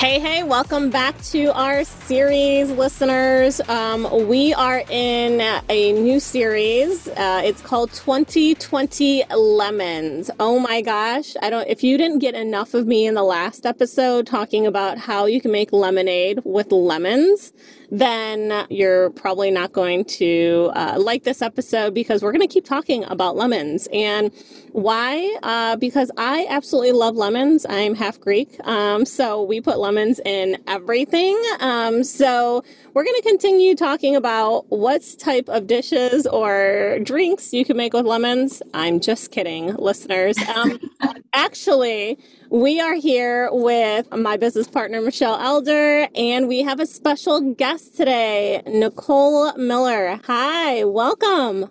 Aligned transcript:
Hey, 0.00 0.18
hey, 0.18 0.42
welcome 0.42 0.88
back 0.88 1.20
to 1.24 1.52
our 1.52 1.84
series, 2.10 2.68
listeners. 2.72 3.60
Um, 3.68 4.26
we 4.26 4.52
are 4.54 4.82
in 4.90 5.40
a 5.68 5.92
new 5.92 6.18
series. 6.18 7.06
Uh, 7.06 7.40
it's 7.44 7.62
called 7.62 7.92
2020 7.92 9.26
Lemons. 9.32 10.28
Oh 10.40 10.58
my 10.58 10.82
gosh. 10.82 11.36
I 11.40 11.50
don't, 11.50 11.68
if 11.68 11.84
you 11.84 11.96
didn't 11.96 12.18
get 12.18 12.34
enough 12.34 12.74
of 12.74 12.88
me 12.88 13.06
in 13.06 13.14
the 13.14 13.22
last 13.22 13.64
episode 13.64 14.26
talking 14.26 14.66
about 14.66 14.98
how 14.98 15.26
you 15.26 15.40
can 15.40 15.52
make 15.52 15.72
lemonade 15.72 16.40
with 16.44 16.72
lemons, 16.72 17.52
then 17.90 18.66
you're 18.70 19.10
probably 19.10 19.50
not 19.50 19.72
going 19.72 20.04
to 20.04 20.70
uh, 20.74 20.96
like 20.98 21.24
this 21.24 21.42
episode 21.42 21.92
because 21.94 22.22
we're 22.22 22.32
going 22.32 22.40
to 22.40 22.52
keep 22.52 22.64
talking 22.64 23.04
about 23.04 23.36
lemons. 23.36 23.88
And 23.92 24.32
why? 24.72 25.38
Uh, 25.42 25.76
because 25.76 26.10
I 26.16 26.46
absolutely 26.48 26.92
love 26.92 27.16
lemons. 27.16 27.66
I'm 27.68 27.94
half 27.94 28.20
Greek. 28.20 28.56
Um, 28.66 29.04
so 29.04 29.42
we 29.42 29.60
put 29.60 29.78
lemons 29.78 30.20
in 30.24 30.58
everything. 30.68 31.40
Um, 31.58 31.99
so 32.04 32.62
we're 32.94 33.04
going 33.04 33.20
to 33.20 33.28
continue 33.28 33.74
talking 33.74 34.16
about 34.16 34.64
what 34.68 35.02
type 35.18 35.48
of 35.48 35.66
dishes 35.66 36.26
or 36.26 36.98
drinks 37.02 37.52
you 37.52 37.64
can 37.64 37.76
make 37.76 37.92
with 37.92 38.06
lemons. 38.06 38.62
I'm 38.74 39.00
just 39.00 39.30
kidding, 39.30 39.74
listeners. 39.74 40.36
Um, 40.54 40.78
actually, 41.32 42.18
we 42.50 42.80
are 42.80 42.94
here 42.94 43.48
with 43.52 44.10
my 44.10 44.36
business 44.36 44.68
partner, 44.68 45.00
Michelle 45.00 45.38
Elder, 45.38 46.08
and 46.14 46.48
we 46.48 46.62
have 46.62 46.80
a 46.80 46.86
special 46.86 47.52
guest 47.54 47.96
today, 47.96 48.62
Nicole 48.66 49.52
Miller. 49.56 50.20
Hi, 50.26 50.84
welcome. 50.84 51.70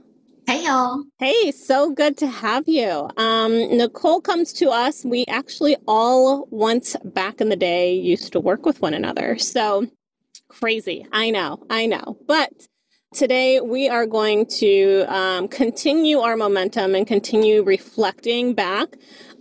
Hey, 0.49 0.65
y'all. 0.65 1.03
Hey, 1.19 1.51
so 1.51 1.91
good 1.91 2.17
to 2.17 2.27
have 2.27 2.67
you. 2.67 3.07
Um, 3.17 3.51
Nicole 3.77 4.19
comes 4.19 4.51
to 4.53 4.69
us. 4.69 5.05
We 5.05 5.23
actually 5.27 5.77
all 5.87 6.47
once 6.49 6.95
back 7.05 7.39
in 7.39 7.49
the 7.49 7.55
day 7.55 7.93
used 7.93 8.31
to 8.31 8.39
work 8.39 8.65
with 8.65 8.81
one 8.81 8.95
another. 8.95 9.37
So 9.37 9.85
crazy. 10.49 11.05
I 11.11 11.29
know, 11.29 11.63
I 11.69 11.85
know. 11.85 12.17
But 12.27 12.67
today 13.13 13.61
we 13.61 13.87
are 13.87 14.05
going 14.05 14.45
to 14.45 15.05
um, 15.07 15.47
continue 15.47 16.19
our 16.19 16.35
momentum 16.35 16.95
and 16.95 17.07
continue 17.07 17.63
reflecting 17.63 18.53
back 18.53 18.89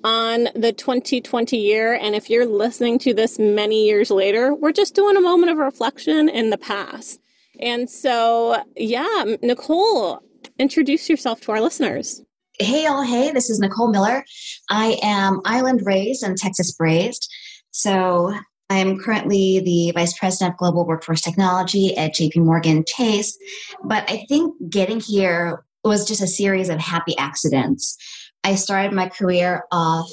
on 0.04 0.48
the 0.54 0.72
2020 0.72 1.56
year. 1.56 1.94
And 1.94 2.14
if 2.14 2.30
you're 2.30 2.46
listening 2.46 2.98
to 3.00 3.12
this 3.12 3.38
many 3.38 3.86
years 3.86 4.10
later, 4.10 4.54
we're 4.54 4.72
just 4.72 4.94
doing 4.94 5.16
a 5.16 5.20
moment 5.20 5.50
of 5.50 5.58
reflection 5.58 6.28
in 6.28 6.50
the 6.50 6.58
past. 6.58 7.20
And 7.60 7.90
so, 7.90 8.62
yeah, 8.76 9.24
Nicole, 9.42 10.20
introduce 10.58 11.08
yourself 11.08 11.40
to 11.42 11.52
our 11.52 11.60
listeners. 11.60 12.22
Hey, 12.60 12.86
all. 12.86 13.02
Hey, 13.02 13.32
this 13.32 13.50
is 13.50 13.58
Nicole 13.58 13.90
Miller. 13.90 14.24
I 14.70 14.98
am 15.02 15.40
island 15.44 15.82
raised 15.84 16.22
and 16.22 16.36
Texas 16.36 16.74
raised. 16.78 17.32
So 17.70 18.32
I 18.70 18.78
am 18.78 18.98
currently 18.98 19.60
the 19.60 19.92
Vice 19.92 20.16
President 20.18 20.52
of 20.52 20.58
Global 20.58 20.86
Workforce 20.86 21.22
Technology 21.22 21.96
at 21.96 22.14
JP 22.14 22.44
Morgan 22.44 22.84
Chase. 22.86 23.36
But 23.82 24.08
I 24.10 24.24
think 24.28 24.54
getting 24.68 25.00
here 25.00 25.64
was 25.84 26.06
just 26.06 26.20
a 26.20 26.26
series 26.26 26.68
of 26.68 26.78
happy 26.78 27.16
accidents. 27.16 27.96
I 28.44 28.56
started 28.56 28.92
my 28.92 29.08
career 29.08 29.64
off 29.72 30.10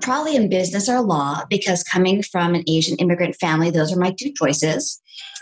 probably 0.00 0.36
in 0.36 0.48
business 0.48 0.88
or 0.88 1.00
law 1.00 1.42
because 1.50 1.82
coming 1.82 2.22
from 2.22 2.54
an 2.54 2.64
Asian 2.66 2.96
immigrant 2.96 3.36
family, 3.36 3.70
those 3.70 3.92
are 3.92 3.98
my 3.98 4.14
two 4.18 4.32
choices. 4.32 5.00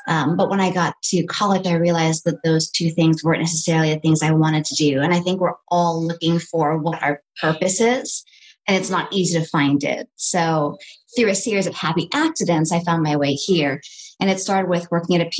Um, 0.08 0.36
but 0.36 0.48
when 0.48 0.60
I 0.60 0.72
got 0.72 0.94
to 1.04 1.24
college, 1.26 1.66
I 1.66 1.74
realized 1.74 2.24
that 2.24 2.42
those 2.42 2.70
two 2.70 2.90
things 2.90 3.22
weren't 3.22 3.40
necessarily 3.40 3.94
the 3.94 4.00
things 4.00 4.22
I 4.22 4.32
wanted 4.32 4.64
to 4.64 4.74
do. 4.74 5.00
And 5.00 5.12
I 5.12 5.20
think 5.20 5.40
we're 5.40 5.54
all 5.68 6.04
looking 6.04 6.38
for 6.38 6.78
what 6.78 7.02
our 7.02 7.22
purpose 7.40 7.80
is, 7.80 8.24
and 8.70 8.78
it's 8.78 8.88
not 8.88 9.12
easy 9.12 9.36
to 9.36 9.44
find 9.44 9.82
it. 9.82 10.08
So, 10.14 10.78
through 11.16 11.30
a 11.30 11.34
series 11.34 11.66
of 11.66 11.74
happy 11.74 12.08
accidents, 12.14 12.70
I 12.70 12.84
found 12.84 13.02
my 13.02 13.16
way 13.16 13.32
here. 13.32 13.82
And 14.20 14.30
it 14.30 14.38
started 14.38 14.70
with 14.70 14.86
working 14.92 15.20
at 15.20 15.26
a 15.26 15.30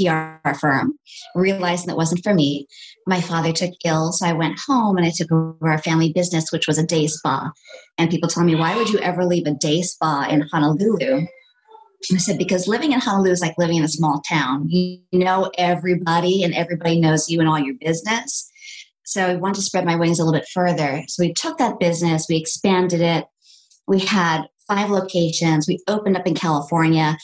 PR 0.43 0.53
firm, 0.55 0.99
realizing 1.37 1.91
it 1.91 1.97
wasn't 1.97 2.25
for 2.25 2.35
me. 2.35 2.67
My 3.07 3.21
father 3.21 3.53
took 3.53 3.71
ill, 3.85 4.11
so 4.11 4.27
I 4.27 4.33
went 4.33 4.59
home 4.59 4.97
and 4.97 5.07
I 5.07 5.13
took 5.15 5.31
over 5.31 5.71
our 5.71 5.79
family 5.79 6.13
business, 6.13 6.51
which 6.51 6.67
was 6.67 6.77
a 6.77 6.85
day 6.85 7.07
spa. 7.07 7.53
And 7.99 8.11
people 8.11 8.29
tell 8.29 8.43
me, 8.43 8.57
why 8.57 8.77
would 8.77 8.89
you 8.89 8.99
ever 8.99 9.25
leave 9.25 9.47
a 9.47 9.55
day 9.55 9.83
spa 9.83 10.27
in 10.29 10.49
Honolulu? 10.53 11.25
I 12.13 12.17
said, 12.17 12.37
because 12.37 12.67
living 12.67 12.91
in 12.91 12.99
Honolulu 12.99 13.31
is 13.31 13.43
like 13.43 13.55
living 13.59 13.77
in 13.77 13.85
a 13.85 13.89
small 13.89 14.23
town. 14.29 14.69
You 14.69 14.99
know 15.13 15.53
everybody 15.57 16.43
and 16.43 16.53
everybody 16.53 16.99
knows 16.99 17.31
you 17.31 17.39
and 17.39 17.49
all 17.49 17.61
your 17.61 17.77
business. 17.81 18.50
So 19.11 19.27
I 19.27 19.35
wanted 19.35 19.57
to 19.57 19.63
spread 19.63 19.85
my 19.85 19.97
wings 19.97 20.21
a 20.21 20.25
little 20.25 20.39
bit 20.39 20.49
further. 20.55 21.03
So 21.09 21.25
we 21.25 21.33
took 21.33 21.59
that 21.59 21.81
business, 21.81 22.27
we 22.29 22.37
expanded 22.37 23.01
it. 23.01 23.27
We 23.89 23.99
had 23.99 24.45
five 24.69 24.89
locations. 24.89 25.67
We 25.67 25.81
opened 25.89 26.17
up 26.17 26.29
in 26.29 26.37
California 26.37 27.19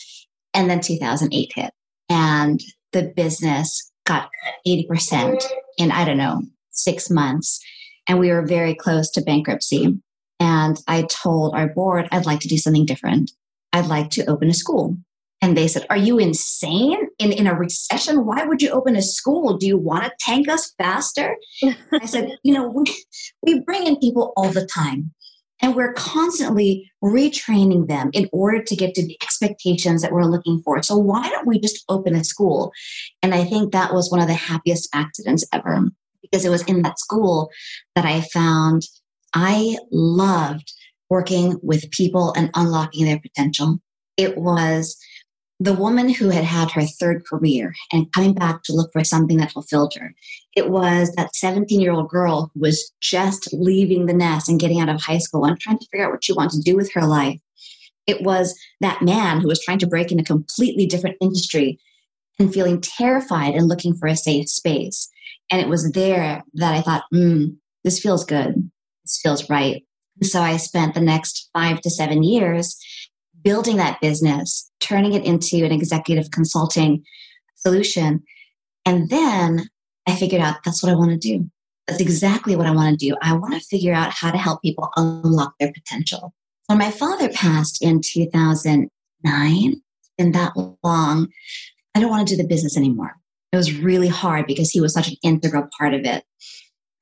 and 0.53 0.69
then 0.69 0.81
2008 0.81 1.53
hit, 1.55 1.71
and 2.09 2.61
the 2.93 3.13
business 3.15 3.93
got 4.05 4.31
80% 4.67 5.45
in, 5.79 5.93
I 5.93 6.05
don't 6.05 6.17
know, 6.17 6.43
six 6.71 7.09
months. 7.09 7.61
And 8.09 8.19
we 8.19 8.31
were 8.31 8.45
very 8.45 8.75
close 8.75 9.09
to 9.13 9.21
bankruptcy. 9.21 9.97
And 10.41 10.77
I 10.89 11.03
told 11.03 11.55
our 11.55 11.69
board, 11.69 12.09
I'd 12.11 12.27
like 12.27 12.41
to 12.41 12.49
do 12.49 12.59
something 12.59 12.85
different. 12.87 13.31
I'd 13.73 13.87
like 13.87 14.11
to 14.11 14.27
open 14.27 14.49
a 14.49 14.55
school. 14.55 14.97
And 15.43 15.57
they 15.57 15.69
said, 15.69 15.87
Are 15.91 15.97
you 15.97 16.19
insane? 16.19 17.09
In, 17.19 17.33
in 17.33 17.47
a 17.47 17.55
recession, 17.55 18.25
why 18.25 18.45
would 18.45 18.63
you 18.63 18.71
open 18.71 18.97
a 18.97 19.03
school? 19.03 19.57
Do 19.57 19.67
you 19.67 19.79
want 19.79 20.05
to 20.05 20.13
tank 20.19 20.49
us 20.49 20.73
faster? 20.79 21.37
I 21.93 22.07
said, 22.07 22.37
You 22.43 22.55
know, 22.55 22.69
we, 22.69 22.85
we 23.43 23.61
bring 23.61 23.87
in 23.87 23.97
people 23.99 24.33
all 24.37 24.51
the 24.51 24.67
time. 24.67 25.13
And 25.63 25.75
we're 25.75 25.95
constantly 25.95 26.91
retraining 27.03 27.89
them 27.89 28.11
in 28.13 28.29
order 28.31 28.63
to 28.63 28.77
get 28.77 28.95
to 28.95 29.07
the 29.07 29.17
expectations 29.23 30.03
that 30.03 30.13
we're 30.13 30.25
looking 30.25 30.61
for. 30.63 30.83
So 30.83 30.99
why 30.99 31.31
don't 31.31 31.47
we 31.47 31.59
just 31.59 31.83
open 31.89 32.15
a 32.15 32.25
school? 32.25 32.73
And 33.23 33.35
I 33.35 33.45
think 33.45 33.73
that 33.73 33.95
was 33.95 34.11
one 34.11 34.21
of 34.21 34.29
the 34.29 34.35
happiest 34.35 34.91
accidents 34.93 35.47
ever 35.55 35.89
because 36.21 36.45
it 36.45 36.51
was 36.51 36.63
in 36.65 36.83
that 36.83 36.99
school 36.99 37.51
that 37.95 38.05
I 38.05 38.21
found 38.21 38.83
I 39.33 39.77
loved 39.91 40.73
working 41.09 41.59
with 41.63 41.91
people 41.91 42.33
and 42.37 42.51
unlocking 42.55 43.07
their 43.07 43.21
potential. 43.21 43.79
It 44.17 44.37
was 44.37 44.97
the 45.59 45.73
woman 45.73 46.09
who 46.09 46.29
had 46.29 46.45
had 46.45 46.71
her 46.71 46.85
third 46.85 47.25
career 47.25 47.75
and 47.93 48.13
coming 48.13 48.35
back 48.35 48.63
to 48.63 48.75
look 48.75 48.93
for 48.93 49.03
something 49.03 49.39
that 49.39 49.53
fulfilled 49.53 49.95
her. 49.99 50.15
It 50.55 50.69
was 50.69 51.13
that 51.17 51.35
17 51.35 51.81
year 51.81 51.93
old 51.93 52.11
girl 52.11 52.51
who 52.55 52.61
was 52.61 52.93
just 53.01 53.53
leaving 53.53 54.07
the 54.07 54.13
nest 54.13 54.49
and 54.49 54.61
getting 54.61 54.81
out 54.81 54.89
of 54.89 55.01
high 55.01 55.19
school 55.19 55.45
and 55.45 55.59
trying 55.59 55.79
to 55.79 55.87
figure 55.87 56.05
out 56.05 56.13
what 56.13 56.25
she 56.25 56.35
wanted 56.35 56.57
to 56.59 56.71
do 56.71 56.77
with 56.77 56.93
her 56.93 57.07
life. 57.07 57.41
It 58.07 58.23
was 58.23 58.57
that 58.81 59.03
man 59.03 59.41
who 59.41 59.49
was 59.49 59.61
trying 59.61 59.79
to 59.79 59.87
break 59.87 60.13
in 60.13 60.21
a 60.21 60.25
completely 60.25 60.87
different 60.87 61.17
industry 61.21 61.79
and 62.39 62.53
feeling 62.53 62.81
terrified 62.81 63.55
and 63.55 63.67
looking 63.67 63.95
for 63.95 64.07
a 64.07 64.17
safe 64.17 64.49
space. 64.49 65.09
And 65.51 65.61
it 65.61 65.69
was 65.69 65.93
there 65.93 66.45
that 66.55 66.75
I 66.75 66.83
thought, 66.83 67.05
hmm, 67.11 67.47
this 67.83 67.99
feels 67.99 68.25
good. 68.25 68.71
This 69.05 69.21
feels 69.23 69.49
right. 69.49 69.83
So 70.23 70.41
I 70.41 70.59
spent 70.59 70.95
the 70.95 71.01
next 71.01 71.49
five 71.53 71.81
to 71.81 71.91
seven 71.91 72.23
years 72.23 72.79
building 73.47 73.77
that 73.77 74.01
business, 74.01 74.69
turning 74.81 75.13
it 75.13 75.25
into 75.25 75.65
an 75.65 75.71
executive 75.71 76.33
consulting 76.33 77.05
solution. 77.55 78.21
And 78.85 79.09
then 79.09 79.71
I 80.05 80.17
figured 80.17 80.43
out 80.43 80.57
that's 80.65 80.83
what 80.83 80.91
I 80.91 80.97
want 80.97 81.13
to 81.13 81.17
do. 81.17 81.49
That's 81.87 82.01
exactly 82.01 82.57
what 82.57 82.67
I 82.67 82.73
want 82.73 82.99
to 82.99 83.07
do. 83.09 83.15
I 83.23 83.35
want 83.35 83.55
to 83.55 83.61
figure 83.61 83.95
out 83.95 84.13
how 84.13 84.33
to 84.33 84.37
help 84.37 84.63
people 84.63 84.91
unlock 84.97 85.55
their 85.61 85.73
potential. 85.73 86.35
When 86.67 86.79
my 86.79 86.91
father 86.91 87.29
passed 87.29 87.85
in 87.85 88.01
2009, 88.05 89.83
in 90.19 90.33
that 90.33 90.53
long, 90.83 91.29
I 91.95 92.01
don't 92.01 92.11
want 92.11 92.27
to 92.27 92.35
do 92.35 92.43
the 92.43 92.49
business 92.49 92.77
anymore. 92.77 93.15
It 93.53 93.57
was 93.57 93.79
really 93.79 94.09
hard 94.09 94.49
because 94.49 94.73
he 94.73 94.81
was 94.81 94.93
such 94.93 95.07
an 95.07 95.17
integral 95.23 95.69
part 95.79 95.95
of 95.95 96.05
it. 96.05 96.25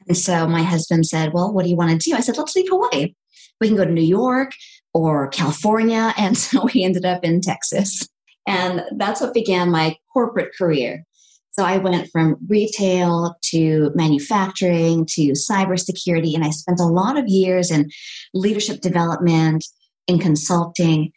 And 0.08 0.16
so 0.16 0.46
my 0.46 0.62
husband 0.62 1.06
said, 1.06 1.32
Well, 1.32 1.54
what 1.54 1.64
do 1.64 1.70
you 1.70 1.76
want 1.76 1.98
to 1.98 2.10
do? 2.10 2.14
I 2.14 2.20
said, 2.20 2.36
Let's 2.36 2.54
leave 2.54 2.68
Hawaii. 2.68 3.14
We 3.62 3.68
can 3.68 3.78
go 3.78 3.86
to 3.86 3.90
New 3.90 4.02
York 4.02 4.52
or 4.94 5.28
California. 5.28 6.14
And 6.18 6.38
so 6.38 6.68
we 6.72 6.84
ended 6.84 7.04
up 7.04 7.24
in 7.24 7.40
Texas. 7.40 8.08
And 8.46 8.82
that's 8.96 9.20
what 9.20 9.34
began 9.34 9.70
my 9.70 9.96
corporate 10.12 10.54
career. 10.56 11.04
So 11.52 11.64
I 11.64 11.78
went 11.78 12.10
from 12.10 12.36
retail 12.48 13.36
to 13.50 13.90
manufacturing 13.94 15.06
to 15.10 15.32
cybersecurity. 15.32 16.34
And 16.34 16.44
I 16.44 16.50
spent 16.50 16.80
a 16.80 16.84
lot 16.86 17.16
of 17.16 17.28
years 17.28 17.70
in 17.70 17.90
leadership 18.32 18.80
development, 18.80 19.64
in 20.08 20.18
consulting. 20.18 21.12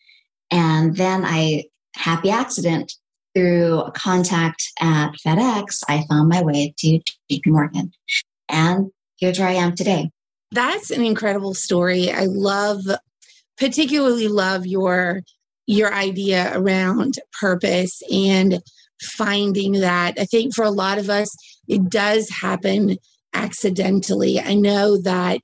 And 0.52 0.96
then 0.96 1.24
I, 1.26 1.66
happy 1.96 2.30
accident, 2.30 2.94
through 3.38 3.82
a 3.82 3.92
contact 3.92 4.64
at 4.80 5.12
FedEx, 5.26 5.84
I 5.88 6.04
found 6.10 6.30
my 6.30 6.42
way 6.42 6.74
to 6.80 7.00
JP 7.32 7.42
Morgan. 7.48 7.92
And 8.50 8.92
here's 9.20 9.38
where 9.38 9.48
I 9.48 9.54
am 9.54 9.76
today. 9.76 10.10
That's 10.52 10.90
an 10.90 11.04
incredible 11.04 11.54
story. 11.54 12.12
I 12.12 12.26
love, 12.26 12.82
particularly 13.58 14.28
love 14.28 14.66
your 14.66 15.22
your 15.66 15.94
idea 15.94 16.52
around 16.58 17.16
purpose 17.40 18.02
and 18.12 18.62
finding 19.02 19.74
that. 19.74 20.18
I 20.18 20.26
think 20.26 20.56
for 20.56 20.64
a 20.64 20.72
lot 20.72 20.98
of 20.98 21.10
us, 21.10 21.30
it 21.68 21.90
does 21.90 22.30
happen 22.30 22.98
accidentally. 23.34 24.40
I 24.40 24.54
know 24.54 25.00
that 25.02 25.42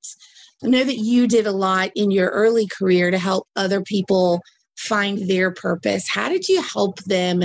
I 0.63 0.67
know 0.67 0.83
that 0.83 0.97
you 0.97 1.27
did 1.27 1.45
a 1.45 1.51
lot 1.51 1.91
in 1.95 2.09
your 2.09 2.29
early 2.29 2.67
career 2.67 3.11
to 3.11 3.17
help 3.17 3.47
other 3.55 3.81
people 3.81 4.41
find 4.77 5.29
their 5.29 5.51
purpose. 5.51 6.05
How 6.09 6.29
did 6.29 6.47
you 6.47 6.61
help 6.61 6.99
them 7.03 7.43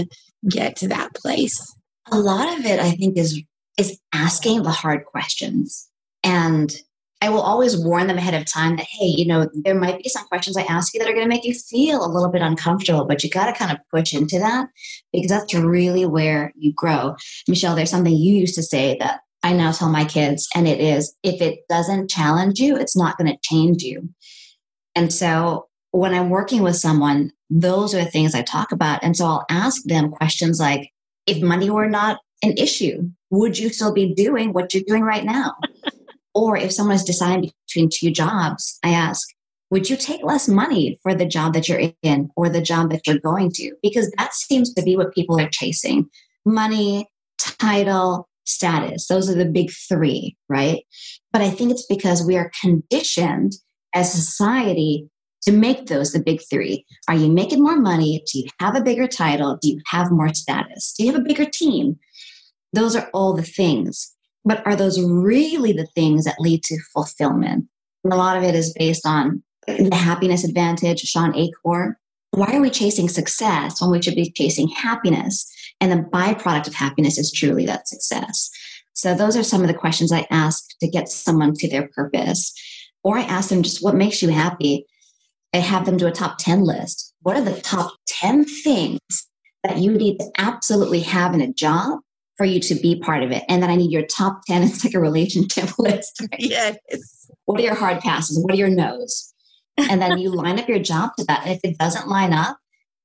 get 0.48 0.76
to 0.76 0.88
that 0.88 1.14
place? 1.14 1.60
A 2.10 2.18
lot 2.18 2.58
of 2.58 2.64
it, 2.64 2.78
I 2.78 2.92
think, 2.92 3.18
is 3.18 3.42
is 3.76 3.98
asking 4.12 4.62
the 4.62 4.70
hard 4.70 5.04
questions. 5.04 5.88
And 6.24 6.74
I 7.20 7.30
will 7.30 7.40
always 7.40 7.76
warn 7.76 8.06
them 8.06 8.18
ahead 8.18 8.34
of 8.34 8.50
time 8.50 8.76
that, 8.76 8.86
hey, 8.88 9.06
you 9.06 9.26
know, 9.26 9.48
there 9.64 9.74
might 9.74 10.02
be 10.02 10.08
some 10.08 10.26
questions 10.26 10.56
I 10.56 10.62
ask 10.62 10.94
you 10.94 11.00
that 11.00 11.08
are 11.08 11.12
going 11.12 11.24
to 11.24 11.28
make 11.28 11.44
you 11.44 11.54
feel 11.54 12.04
a 12.04 12.06
little 12.06 12.30
bit 12.30 12.42
uncomfortable, 12.42 13.06
but 13.06 13.24
you 13.24 13.30
got 13.30 13.46
to 13.46 13.52
kind 13.52 13.72
of 13.72 13.78
push 13.90 14.14
into 14.14 14.38
that 14.38 14.68
because 15.12 15.30
that's 15.30 15.52
really 15.52 16.06
where 16.06 16.52
you 16.56 16.72
grow. 16.72 17.16
Michelle, 17.48 17.74
there's 17.74 17.90
something 17.90 18.14
you 18.14 18.36
used 18.36 18.54
to 18.54 18.62
say 18.62 18.96
that 19.00 19.20
I 19.42 19.52
now 19.52 19.72
tell 19.72 19.88
my 19.88 20.04
kids, 20.04 20.48
and 20.54 20.68
it 20.68 20.80
is 20.80 21.14
if 21.22 21.40
it 21.42 21.60
doesn't 21.68 22.10
challenge 22.10 22.60
you, 22.60 22.76
it's 22.76 22.96
not 22.96 23.16
going 23.18 23.30
to 23.30 23.38
change 23.42 23.82
you. 23.82 24.08
And 24.94 25.12
so 25.12 25.68
when 25.90 26.14
I'm 26.14 26.30
working 26.30 26.62
with 26.62 26.76
someone, 26.76 27.32
those 27.50 27.94
are 27.94 28.04
the 28.04 28.10
things 28.10 28.34
I 28.34 28.42
talk 28.42 28.72
about. 28.72 29.02
And 29.02 29.16
so 29.16 29.26
I'll 29.26 29.46
ask 29.48 29.82
them 29.84 30.10
questions 30.10 30.60
like, 30.60 30.90
if 31.26 31.42
money 31.42 31.70
were 31.70 31.88
not 31.88 32.20
an 32.42 32.54
issue, 32.56 33.10
would 33.30 33.58
you 33.58 33.70
still 33.70 33.92
be 33.92 34.14
doing 34.14 34.52
what 34.52 34.72
you're 34.72 34.84
doing 34.86 35.02
right 35.02 35.24
now? 35.24 35.54
Or 36.38 36.56
if 36.56 36.72
someone 36.72 36.94
is 36.94 37.02
deciding 37.02 37.50
between 37.66 37.90
two 37.92 38.12
jobs, 38.12 38.78
I 38.84 38.90
ask, 38.90 39.26
would 39.70 39.90
you 39.90 39.96
take 39.96 40.22
less 40.22 40.46
money 40.46 41.00
for 41.02 41.12
the 41.12 41.26
job 41.26 41.52
that 41.54 41.68
you're 41.68 41.90
in 42.02 42.30
or 42.36 42.48
the 42.48 42.62
job 42.62 42.90
that 42.92 43.08
you're 43.08 43.18
going 43.18 43.50
to? 43.54 43.72
Because 43.82 44.08
that 44.16 44.32
seems 44.34 44.72
to 44.74 44.82
be 44.82 44.96
what 44.96 45.12
people 45.12 45.40
are 45.40 45.48
chasing 45.50 46.08
money, 46.46 47.08
title, 47.40 48.28
status. 48.44 49.08
Those 49.08 49.28
are 49.28 49.34
the 49.34 49.50
big 49.50 49.70
three, 49.88 50.36
right? 50.48 50.84
But 51.32 51.42
I 51.42 51.50
think 51.50 51.72
it's 51.72 51.86
because 51.86 52.24
we 52.24 52.36
are 52.36 52.52
conditioned 52.62 53.54
as 53.92 54.12
society 54.12 55.10
to 55.42 55.50
make 55.50 55.86
those 55.86 56.12
the 56.12 56.22
big 56.22 56.40
three. 56.48 56.86
Are 57.08 57.16
you 57.16 57.30
making 57.30 57.62
more 57.62 57.76
money? 57.76 58.22
Do 58.32 58.38
you 58.38 58.46
have 58.60 58.76
a 58.76 58.80
bigger 58.80 59.08
title? 59.08 59.58
Do 59.60 59.68
you 59.68 59.80
have 59.86 60.12
more 60.12 60.32
status? 60.32 60.94
Do 60.96 61.04
you 61.04 61.12
have 61.12 61.20
a 61.20 61.24
bigger 61.24 61.46
team? 61.46 61.98
Those 62.72 62.94
are 62.94 63.10
all 63.12 63.34
the 63.34 63.42
things. 63.42 64.14
But 64.48 64.66
are 64.66 64.74
those 64.74 64.98
really 64.98 65.72
the 65.72 65.86
things 65.94 66.24
that 66.24 66.40
lead 66.40 66.62
to 66.64 66.78
fulfillment? 66.94 67.66
And 68.02 68.12
a 68.12 68.16
lot 68.16 68.38
of 68.38 68.42
it 68.42 68.54
is 68.54 68.72
based 68.78 69.04
on 69.06 69.42
the 69.66 69.94
happiness 69.94 70.42
advantage, 70.42 71.00
Shawn 71.00 71.36
Achor. 71.36 71.98
Why 72.30 72.56
are 72.56 72.60
we 72.62 72.70
chasing 72.70 73.10
success 73.10 73.78
when 73.78 73.90
we 73.90 74.00
should 74.00 74.14
be 74.14 74.30
chasing 74.30 74.68
happiness? 74.68 75.46
And 75.82 75.92
the 75.92 76.08
byproduct 76.10 76.66
of 76.66 76.72
happiness 76.72 77.18
is 77.18 77.30
truly 77.30 77.66
that 77.66 77.88
success. 77.88 78.50
So, 78.94 79.14
those 79.14 79.36
are 79.36 79.42
some 79.42 79.60
of 79.60 79.68
the 79.68 79.74
questions 79.74 80.10
I 80.10 80.26
ask 80.30 80.64
to 80.80 80.88
get 80.88 81.10
someone 81.10 81.52
to 81.56 81.68
their 81.68 81.88
purpose. 81.88 82.54
Or 83.04 83.18
I 83.18 83.22
ask 83.24 83.50
them 83.50 83.62
just 83.62 83.84
what 83.84 83.96
makes 83.96 84.22
you 84.22 84.30
happy? 84.30 84.86
I 85.52 85.58
have 85.58 85.84
them 85.84 85.98
do 85.98 86.06
a 86.06 86.10
top 86.10 86.38
10 86.38 86.64
list. 86.64 87.14
What 87.20 87.36
are 87.36 87.44
the 87.44 87.60
top 87.60 87.92
10 88.06 88.46
things 88.46 88.98
that 89.62 89.76
you 89.76 89.92
need 89.92 90.18
to 90.18 90.30
absolutely 90.38 91.00
have 91.00 91.34
in 91.34 91.42
a 91.42 91.52
job 91.52 92.00
for 92.38 92.46
you 92.46 92.60
to 92.60 92.74
be 92.76 92.98
part 92.98 93.22
of 93.22 93.30
it? 93.30 93.44
And 93.48 93.62
then 93.62 93.68
I 93.68 93.76
need 93.76 93.90
your 93.90 94.06
top 94.06 94.42
10. 94.46 94.62
It's 94.62 94.84
like 94.84 94.94
a 94.94 95.00
relationship 95.00 95.70
list. 95.78 96.20
Right? 96.20 96.40
Yes. 96.40 96.76
What 97.44 97.60
are 97.60 97.64
your 97.64 97.74
hard 97.74 98.00
passes? 98.00 98.42
What 98.42 98.52
are 98.54 98.56
your 98.56 98.70
no's? 98.70 99.34
And 99.76 100.02
then 100.02 100.18
you 100.18 100.30
line 100.30 100.58
up 100.58 100.68
your 100.68 100.80
job 100.80 101.12
to 101.18 101.24
that. 101.26 101.42
And 101.46 101.52
if 101.52 101.60
it 101.62 101.78
doesn't 101.78 102.08
line 102.08 102.32
up, 102.32 102.58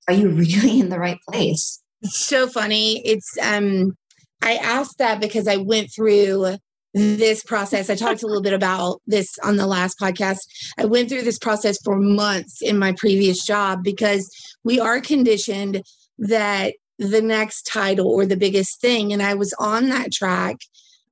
are 0.07 0.13
you 0.13 0.29
really 0.29 0.79
in 0.79 0.89
the 0.89 0.99
right 0.99 1.19
place? 1.29 1.81
It's 2.01 2.25
so 2.25 2.47
funny. 2.47 3.05
It's 3.05 3.37
um 3.41 3.95
I 4.41 4.55
asked 4.55 4.97
that 4.97 5.21
because 5.21 5.47
I 5.47 5.57
went 5.57 5.91
through 5.93 6.57
this 6.93 7.43
process. 7.43 7.89
I 7.89 7.95
talked 7.95 8.23
a 8.23 8.27
little 8.27 8.41
bit 8.41 8.53
about 8.53 9.01
this 9.07 9.37
on 9.43 9.57
the 9.57 9.65
last 9.65 9.99
podcast. 9.99 10.39
I 10.77 10.85
went 10.85 11.09
through 11.09 11.23
this 11.23 11.39
process 11.39 11.77
for 11.83 11.97
months 11.97 12.61
in 12.61 12.77
my 12.77 12.93
previous 12.97 13.45
job 13.45 13.83
because 13.83 14.29
we 14.63 14.79
are 14.79 14.99
conditioned 14.99 15.81
that 16.19 16.75
the 16.99 17.21
next 17.21 17.63
title 17.63 18.07
or 18.07 18.25
the 18.25 18.37
biggest 18.37 18.79
thing. 18.79 19.13
And 19.13 19.21
I 19.21 19.33
was 19.33 19.53
on 19.59 19.89
that 19.89 20.11
track 20.11 20.57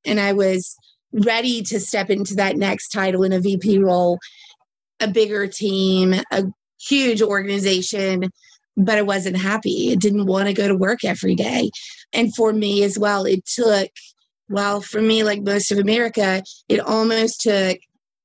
and 0.05 0.19
I 0.19 0.33
was 0.33 0.75
ready 1.11 1.61
to 1.63 1.79
step 1.79 2.09
into 2.09 2.35
that 2.35 2.55
next 2.55 2.89
title 2.89 3.23
in 3.23 3.33
a 3.33 3.39
VP 3.39 3.79
role, 3.79 4.19
a 4.99 5.07
bigger 5.07 5.47
team, 5.47 6.13
a 6.31 6.45
huge 6.79 7.21
organization, 7.21 8.31
but 8.77 8.97
I 8.97 9.01
wasn't 9.01 9.37
happy. 9.37 9.91
I 9.91 9.95
didn't 9.95 10.25
want 10.25 10.47
to 10.47 10.53
go 10.53 10.67
to 10.67 10.75
work 10.75 11.03
every 11.03 11.35
day. 11.35 11.69
And 12.13 12.33
for 12.33 12.53
me 12.53 12.83
as 12.83 12.97
well, 12.97 13.25
it 13.25 13.45
took 13.45 13.89
well, 14.51 14.81
for 14.81 15.01
me, 15.01 15.23
like 15.23 15.41
most 15.41 15.71
of 15.71 15.79
America, 15.79 16.43
it 16.67 16.81
almost 16.81 17.41
took 17.41 17.77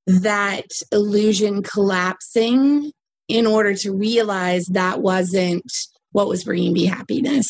that 0.06 0.66
illusion 0.92 1.62
collapsing 1.62 2.92
in 3.28 3.46
order 3.46 3.74
to 3.74 3.92
realize 3.92 4.66
that 4.66 5.00
wasn't 5.00 5.70
what 6.16 6.28
was 6.28 6.44
bringing 6.44 6.72
me 6.72 6.86
happiness. 6.86 7.46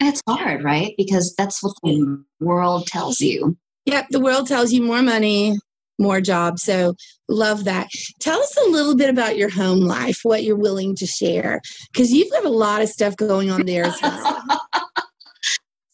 it's 0.00 0.20
hard, 0.28 0.64
right? 0.64 0.94
Because 0.96 1.32
that's 1.38 1.62
what 1.62 1.74
the 1.84 2.20
world 2.40 2.88
tells 2.88 3.20
you. 3.20 3.56
Yep, 3.86 4.08
the 4.10 4.18
world 4.18 4.48
tells 4.48 4.72
you 4.72 4.82
more 4.82 5.00
money, 5.00 5.56
more 5.96 6.20
jobs. 6.20 6.64
So 6.64 6.96
love 7.28 7.62
that. 7.64 7.88
Tell 8.18 8.40
us 8.40 8.56
a 8.66 8.68
little 8.68 8.96
bit 8.96 9.10
about 9.10 9.36
your 9.36 9.48
home 9.48 9.78
life, 9.78 10.20
what 10.24 10.42
you're 10.42 10.56
willing 10.56 10.96
to 10.96 11.06
share, 11.06 11.60
because 11.92 12.12
you've 12.12 12.32
got 12.32 12.44
a 12.44 12.48
lot 12.48 12.82
of 12.82 12.88
stuff 12.88 13.14
going 13.16 13.48
on 13.48 13.64
there 13.64 13.84
as 13.84 14.02
well. 14.02 14.46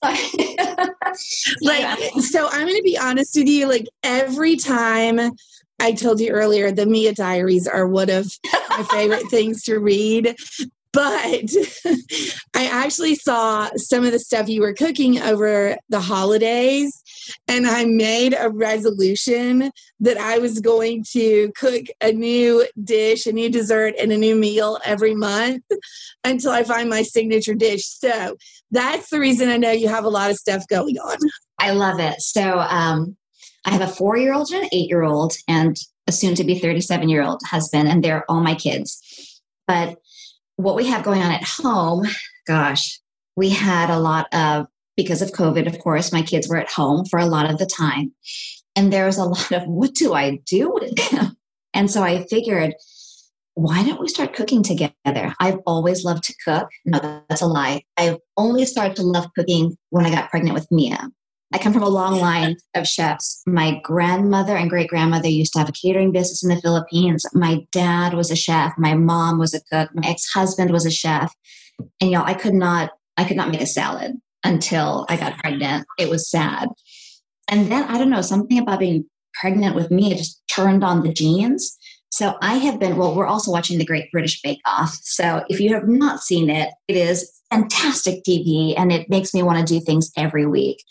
like 1.63 1.99
so 2.21 2.47
i'm 2.53 2.67
going 2.67 2.77
to 2.77 2.83
be 2.85 2.99
honest 2.99 3.35
with 3.35 3.49
you 3.49 3.67
like 3.67 3.87
every 4.05 4.55
time 4.55 5.19
i 5.81 5.91
told 5.91 6.21
you 6.21 6.31
earlier 6.31 6.71
the 6.71 6.87
mia 6.87 7.13
diaries 7.13 7.67
are 7.67 7.89
one 7.89 8.11
of 8.11 8.31
my 8.71 8.85
favorite 8.91 9.27
things 9.31 9.63
to 9.65 9.81
read 9.81 10.37
but 10.97 11.51
i 12.55 12.67
actually 12.67 13.15
saw 13.15 13.69
some 13.77 14.05
of 14.05 14.13
the 14.13 14.19
stuff 14.19 14.49
you 14.49 14.61
were 14.61 14.75
cooking 14.75 15.21
over 15.21 15.77
the 15.89 16.01
holidays 16.01 17.03
and 17.49 17.67
I 17.67 17.85
made 17.85 18.35
a 18.39 18.51
resolution 18.51 19.71
that 20.01 20.19
I 20.19 20.39
was 20.39 20.61
going 20.61 21.05
to 21.13 21.51
cook 21.57 21.87
a 22.01 22.13
new 22.13 22.67
dish, 22.83 23.27
a 23.27 23.33
new 23.33 23.49
dessert, 23.49 23.95
and 24.01 24.13
a 24.13 24.17
new 24.17 24.37
meal 24.37 24.79
every 24.85 25.15
month 25.15 25.63
until 26.25 26.53
I 26.53 26.65
find 26.65 26.89
my 26.89 27.03
signature 27.03 27.55
dish. 27.55 27.85
So 27.85 28.37
that's 28.71 29.11
the 29.11 29.21
reason 29.21 29.49
I 29.49 29.57
know 29.57 29.71
you 29.71 29.89
have 29.89 30.05
a 30.05 30.11
lot 30.11 30.31
of 30.31 30.37
stuff 30.37 30.67
going 30.69 30.99
on. 30.99 31.17
I 31.59 31.73
love 31.73 32.01
it. 32.01 32.21
So 32.21 32.59
um, 32.59 33.17
I 33.65 33.71
have 33.71 33.81
a 33.81 33.89
four 33.89 34.17
year 34.17 34.35
old 34.35 34.51
and 34.53 34.65
an 34.65 34.69
eight 34.73 34.89
year 34.89 35.03
old, 35.03 35.35
and 35.49 35.77
a 36.07 36.13
soon 36.13 36.35
to 36.37 36.45
be 36.45 36.59
37 36.59 37.09
year 37.09 37.23
old 37.23 37.41
husband, 37.47 37.89
and 37.89 38.03
they're 38.03 38.31
all 38.31 38.41
my 38.41 38.55
kids. 38.55 39.01
But 39.67 39.99
what 40.57 40.77
we 40.77 40.87
have 40.87 41.05
going 41.05 41.23
on 41.23 41.31
at 41.31 41.45
home, 41.45 42.07
gosh, 42.47 42.99
we 43.37 43.51
had 43.51 43.91
a 43.91 43.99
lot 43.99 44.33
of 44.35 44.67
because 44.97 45.21
of 45.21 45.33
COVID, 45.33 45.67
of 45.67 45.79
course, 45.79 46.13
my 46.13 46.23
kids 46.23 46.49
were 46.49 46.57
at 46.57 46.71
home 46.71 47.05
for 47.05 47.19
a 47.19 47.27
lot 47.27 47.51
of 47.51 47.59
the 47.59 47.67
time. 47.67 48.13
And 48.75 48.93
there 48.93 49.07
was 49.07 49.19
a 49.19 49.25
lot 49.37 49.53
of 49.53 49.65
what 49.67 49.95
do 49.95 50.15
I 50.15 50.41
do 50.47 50.73
with 50.73 50.97
them? 51.11 51.37
And 51.75 51.91
so 51.91 52.03
I 52.03 52.25
figured, 52.25 52.75
why 53.55 53.85
don't 53.85 54.01
we 54.01 54.09
start 54.09 54.35
cooking 54.35 54.63
together? 54.63 55.35
I've 55.41 55.59
always 55.67 56.05
loved 56.05 56.25
to 56.25 56.35
cook. 56.45 56.69
No, 56.85 57.23
that's 57.29 57.43
a 57.43 57.47
lie. 57.47 57.83
I 57.97 58.19
only 58.37 58.65
started 58.65 58.97
to 58.97 59.03
love 59.03 59.29
cooking 59.35 59.77
when 59.91 60.07
I 60.07 60.11
got 60.11 60.31
pregnant 60.31 60.55
with 60.55 60.71
Mia. 60.71 61.11
I 61.53 61.59
come 61.59 61.73
from 61.73 61.83
a 61.83 61.89
long 61.89 62.19
line 62.19 62.57
of 62.75 62.89
chefs. 62.89 63.43
My 63.47 63.81
grandmother 63.85 64.57
and 64.57 64.69
great 64.69 64.89
grandmother 64.89 65.29
used 65.29 65.53
to 65.53 65.61
have 65.61 65.69
a 65.69 65.73
catering 65.73 66.11
business 66.11 66.43
in 66.43 66.51
the 66.51 66.61
Philippines. 66.61 67.25
My 67.35 67.61
dad 67.71 68.15
was 68.15 68.31
a 68.31 68.37
chef. 68.37 68.73
My 68.77 68.95
mom 68.95 69.39
was 69.39 69.55
a 69.55 69.61
cook. 69.73 69.91
My 69.95 70.09
ex 70.09 70.27
husband 70.33 70.73
was 70.73 70.85
a 70.85 70.91
chef. 70.91 71.33
And 72.01 72.11
y'all, 72.11 72.25
I 72.27 72.35
could 72.35 72.55
not, 72.55 72.91
I 73.17 73.25
could 73.25 73.37
not 73.37 73.51
make 73.51 73.61
a 73.61 73.67
salad 73.67 74.15
until 74.43 75.07
I 75.09 75.17
got 75.17 75.39
pregnant. 75.39 75.87
It 75.99 76.11
was 76.11 76.31
sad. 76.31 76.69
And 77.49 77.71
then 77.71 77.85
I 77.85 77.99
don't 77.99 78.11
know, 78.11 78.23
something 78.23 78.59
about 78.59 78.81
being 78.81 79.05
pregnant 79.41 79.77
with 79.77 79.91
Mia, 79.91 80.15
it 80.15 80.19
just 80.19 80.43
turned 80.53 80.83
on 80.83 81.03
the 81.03 81.13
genes. 81.13 81.77
So 82.11 82.37
I 82.41 82.55
have 82.55 82.81
been, 82.81 82.97
well, 82.97 83.15
we're 83.15 83.27
also 83.27 83.53
watching 83.53 83.79
the 83.79 83.85
Great 83.85 84.11
British 84.11 84.41
Bake 84.41 84.61
Off. 84.65 84.99
So 85.03 85.45
if 85.49 85.61
you 85.61 85.75
have 85.75 85.87
not 85.87 86.21
seen 86.21 86.51
it, 86.51 86.71
it 86.89 86.97
is 86.97 87.31
fantastic 87.51 88.25
TV 88.25 88.75
and 88.77 88.91
it 88.91 89.09
makes 89.09 89.35
me 89.35 89.43
want 89.43 89.59
to 89.59 89.75
do 89.75 89.85
things 89.85 90.11
every 90.17 90.47
week. 90.47 90.83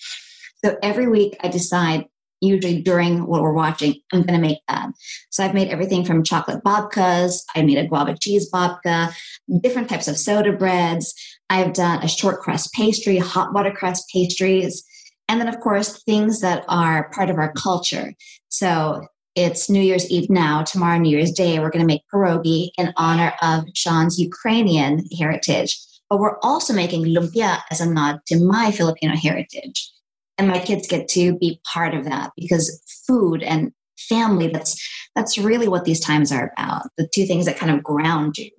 So 0.66 0.76
every 0.82 1.08
week 1.08 1.38
I 1.42 1.48
decide, 1.48 2.06
usually 2.42 2.82
during 2.82 3.28
what 3.28 3.44
we're 3.44 3.54
watching, 3.54 4.02
I'm 4.12 4.24
going 4.24 4.34
to 4.34 4.48
make 4.48 4.62
that. 4.68 4.90
So 5.30 5.46
I've 5.46 5.54
made 5.54 5.68
everything 5.68 6.04
from 6.04 6.24
chocolate 6.24 6.64
babkas, 6.64 7.44
I 7.56 7.62
made 7.62 7.78
a 7.78 7.86
guava 7.86 8.18
cheese 8.20 8.50
babka, 8.52 9.14
different 9.62 9.92
types 9.92 10.08
of 10.08 10.18
soda 10.18 10.54
breads. 10.54 11.14
I've 11.52 11.74
done 11.74 12.02
a 12.02 12.08
short 12.08 12.40
crust 12.40 12.74
pastry, 12.74 13.20
hot 13.20 13.54
water 13.54 13.70
crust 13.70 14.10
pastries, 14.12 14.84
and 15.30 15.40
then, 15.40 15.48
of 15.48 15.60
course, 15.60 16.02
things 16.02 16.42
that 16.42 16.66
are 16.68 17.12
part 17.12 17.30
of 17.30 17.38
our 17.38 17.54
culture. 17.54 18.16
So 18.50 19.06
it's 19.36 19.70
New 19.70 19.84
Year's 19.84 20.10
Eve 20.10 20.32
now. 20.32 20.64
Tomorrow, 20.64 20.98
New 20.98 21.16
Year's 21.16 21.32
Day, 21.32 21.60
we're 21.60 21.70
going 21.70 21.88
to 21.88 21.94
make 21.94 22.02
pierogi 22.12 22.70
in 22.80 22.92
honor 22.98 23.34
of 23.44 23.66
Sean's 23.76 24.18
Ukrainian 24.18 25.06
heritage. 25.16 25.78
But 26.10 26.18
we're 26.18 26.40
also 26.40 26.74
making 26.74 27.06
lumpia 27.06 27.60
as 27.70 27.82
a 27.82 27.88
nod 27.88 28.22
to 28.30 28.44
my 28.44 28.72
Filipino 28.72 29.16
heritage. 29.16 29.92
And 30.38 30.48
my 30.48 30.60
kids 30.60 30.88
get 30.88 31.08
to 31.10 31.38
be 31.38 31.62
part 31.72 31.94
of 31.94 32.06
that 32.06 32.32
because 32.36 32.82
food 33.08 33.42
and 33.42 33.72
family, 33.98 34.48
that's 34.48 34.78
that's 35.16 35.38
really 35.38 35.68
what 35.68 35.86
these 35.86 36.00
times 36.00 36.32
are 36.32 36.52
about. 36.58 36.84
The 36.98 37.08
two 37.14 37.26
things 37.26 37.46
that 37.46 37.58
kind 37.58 37.72
of 37.72 37.84
ground 37.84 38.38
you. 38.38 38.52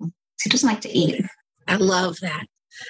He 0.43 0.49
doesn't 0.49 0.67
like 0.67 0.81
to 0.81 0.89
eat. 0.89 1.23
I 1.67 1.75
love 1.75 2.17
that. 2.21 2.45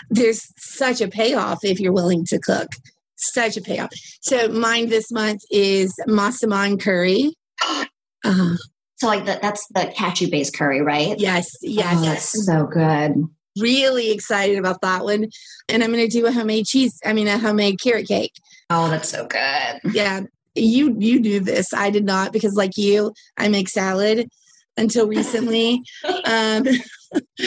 There's 0.10 0.46
such 0.58 1.02
a 1.02 1.08
payoff 1.08 1.64
if 1.64 1.80
you're 1.80 1.94
willing 1.94 2.26
to 2.26 2.40
cook. 2.40 2.68
Such 3.16 3.58
a 3.58 3.62
payoff. 3.62 3.90
So 4.22 4.48
mine 4.50 4.90
this 4.90 5.12
month 5.12 5.42
is 5.52 5.94
massaman 6.08 6.80
curry. 6.80 7.34
Uh, 8.26 8.56
so 8.98 9.08
like 9.08 9.26
the, 9.26 9.38
that's 9.42 9.66
the 9.70 9.94
cashew 9.96 10.30
based 10.30 10.56
curry, 10.56 10.82
right? 10.82 11.18
Yes, 11.20 11.56
yes. 11.62 11.96
Oh, 11.98 12.02
that's 12.02 12.46
so 12.46 12.66
good. 12.66 13.30
Really 13.60 14.12
excited 14.12 14.58
about 14.58 14.82
that 14.82 15.04
one. 15.04 15.28
And 15.70 15.84
I'm 15.84 15.92
going 15.92 16.08
to 16.08 16.12
do 16.12 16.26
a 16.26 16.32
homemade 16.32 16.66
cheese, 16.66 17.00
I 17.06 17.14
mean, 17.14 17.28
a 17.28 17.38
homemade 17.38 17.80
carrot 17.82 18.08
cake. 18.08 18.34
Oh, 18.70 18.90
that's 18.90 19.10
so 19.10 19.26
good. 19.28 19.94
Yeah. 19.94 20.22
You 20.56 20.96
you 20.98 21.20
do 21.20 21.40
this. 21.40 21.72
I 21.72 21.92
did 21.92 22.04
not 22.04 22.34
because 22.34 22.56
like 22.56 22.78
you, 22.78 23.14
I 23.38 23.48
make 23.48 23.70
salad 23.70 24.28
until 24.76 25.08
recently. 25.08 25.84
um, 26.26 26.64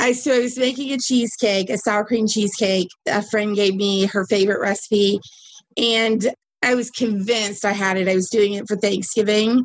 I 0.00 0.12
so 0.12 0.34
I 0.34 0.40
was 0.40 0.58
making 0.58 0.92
a 0.92 0.98
cheesecake, 0.98 1.70
a 1.70 1.78
sour 1.78 2.04
cream 2.04 2.26
cheesecake. 2.26 2.88
A 3.06 3.22
friend 3.22 3.54
gave 3.54 3.76
me 3.76 4.06
her 4.06 4.26
favorite 4.26 4.60
recipe, 4.60 5.20
and 5.76 6.34
I 6.62 6.74
was 6.74 6.90
convinced 6.90 7.64
I 7.64 7.72
had 7.72 7.96
it. 7.96 8.08
I 8.08 8.14
was 8.14 8.28
doing 8.28 8.54
it 8.54 8.66
for 8.66 8.76
Thanksgiving, 8.76 9.64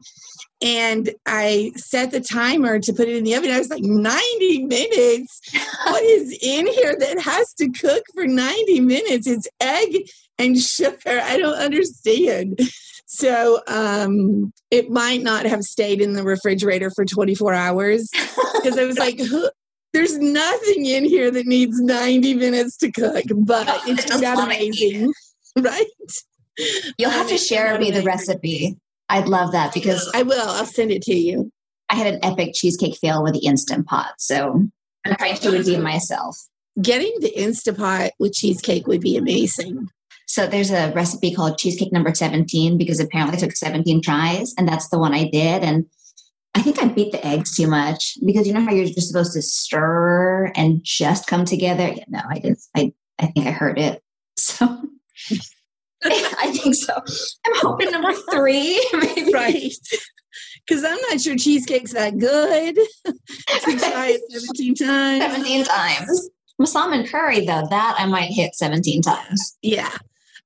and 0.61 1.11
I 1.25 1.71
set 1.75 2.11
the 2.11 2.19
timer 2.19 2.79
to 2.79 2.93
put 2.93 3.07
it 3.07 3.15
in 3.15 3.23
the 3.23 3.35
oven. 3.35 3.51
I 3.51 3.59
was 3.59 3.69
like, 3.69 3.83
90 3.83 4.65
minutes? 4.65 5.41
What 5.85 6.03
is 6.03 6.37
in 6.41 6.67
here 6.67 6.95
that 6.97 7.19
has 7.21 7.53
to 7.55 7.69
cook 7.69 8.03
for 8.13 8.25
90 8.25 8.81
minutes? 8.81 9.27
It's 9.27 9.47
egg 9.61 10.09
and 10.39 10.57
sugar. 10.57 11.21
I 11.23 11.37
don't 11.37 11.57
understand. 11.57 12.59
So 13.05 13.61
um, 13.67 14.51
it 14.71 14.89
might 14.89 15.21
not 15.21 15.45
have 15.45 15.61
stayed 15.63 16.01
in 16.01 16.13
the 16.13 16.23
refrigerator 16.23 16.91
for 16.91 17.05
24 17.05 17.53
hours 17.53 18.09
because 18.11 18.77
I 18.77 18.85
was 18.85 18.97
like, 18.97 19.19
there's 19.93 20.17
nothing 20.17 20.85
in 20.85 21.05
here 21.05 21.31
that 21.31 21.45
needs 21.45 21.79
90 21.79 22.33
minutes 22.33 22.77
to 22.77 22.91
cook, 22.91 23.23
but 23.35 23.67
it 23.87 23.97
turned 24.07 24.23
out 24.23 24.43
amazing, 24.43 25.13
right? 25.57 25.85
You'll 26.97 27.11
have 27.11 27.29
to 27.29 27.37
share 27.37 27.79
me 27.79 27.91
the 27.91 28.01
recipe. 28.01 28.75
I'd 29.09 29.27
love 29.27 29.51
that 29.53 29.73
because 29.73 30.09
I 30.13 30.23
will. 30.23 30.49
I'll 30.49 30.65
send 30.65 30.91
it 30.91 31.01
to 31.03 31.15
you. 31.15 31.51
I 31.89 31.95
had 31.95 32.13
an 32.13 32.23
epic 32.23 32.51
cheesecake 32.53 32.97
fail 32.97 33.23
with 33.23 33.33
the 33.33 33.45
Instant 33.45 33.87
Pot, 33.87 34.13
so 34.17 34.67
I'm 35.05 35.15
trying 35.15 35.37
to 35.37 35.51
redeem 35.51 35.81
myself. 35.81 36.37
Getting 36.81 37.13
the 37.21 37.39
Instant 37.39 37.77
Instapot 37.77 38.11
with 38.19 38.33
cheesecake 38.33 38.87
would 38.87 39.01
be 39.01 39.17
amazing. 39.17 39.89
So 40.27 40.45
there's 40.45 40.71
a 40.71 40.91
recipe 40.91 41.33
called 41.33 41.57
cheesecake 41.57 41.93
number 41.93 42.13
17 42.13 42.77
because 42.77 42.99
apparently 42.99 43.37
I 43.37 43.39
took 43.39 43.55
17 43.55 44.01
tries 44.01 44.53
and 44.57 44.67
that's 44.67 44.89
the 44.89 44.99
one 44.99 45.13
I 45.13 45.29
did. 45.29 45.63
And 45.63 45.85
I 46.53 46.61
think 46.61 46.83
I 46.83 46.87
beat 46.87 47.13
the 47.13 47.25
eggs 47.25 47.55
too 47.55 47.67
much 47.67 48.17
because 48.25 48.45
you 48.45 48.53
know 48.53 48.61
how 48.61 48.71
you're 48.71 48.85
just 48.85 49.07
supposed 49.07 49.33
to 49.33 49.41
stir 49.41 50.51
and 50.55 50.81
just 50.83 51.27
come 51.27 51.45
together? 51.45 51.95
No, 52.09 52.19
I 52.29 52.39
didn't. 52.39 52.59
I, 52.75 52.91
I 53.17 53.27
think 53.27 53.47
I 53.47 53.51
heard 53.51 53.79
it. 53.79 54.03
So 54.39 54.83
I 56.39 56.51
think 56.51 56.75
so. 56.75 56.93
I'm 56.95 57.53
hoping 57.55 57.91
number 57.91 58.13
three, 58.31 58.83
maybe. 58.93 59.33
Right. 59.33 59.73
Because 60.65 60.83
I'm 60.83 60.97
not 61.09 61.21
sure 61.21 61.35
cheesecake's 61.35 61.93
that 61.93 62.17
good. 62.17 62.75
try 63.79 64.17
it 64.17 64.21
17 64.29 64.75
times. 64.75 65.23
17 65.23 65.65
times. 65.65 66.29
Massaman 66.61 67.09
curry, 67.09 67.45
though, 67.45 67.67
that 67.69 67.95
I 67.97 68.05
might 68.05 68.31
hit 68.31 68.55
17 68.55 69.01
times. 69.01 69.57
Yeah. 69.61 69.95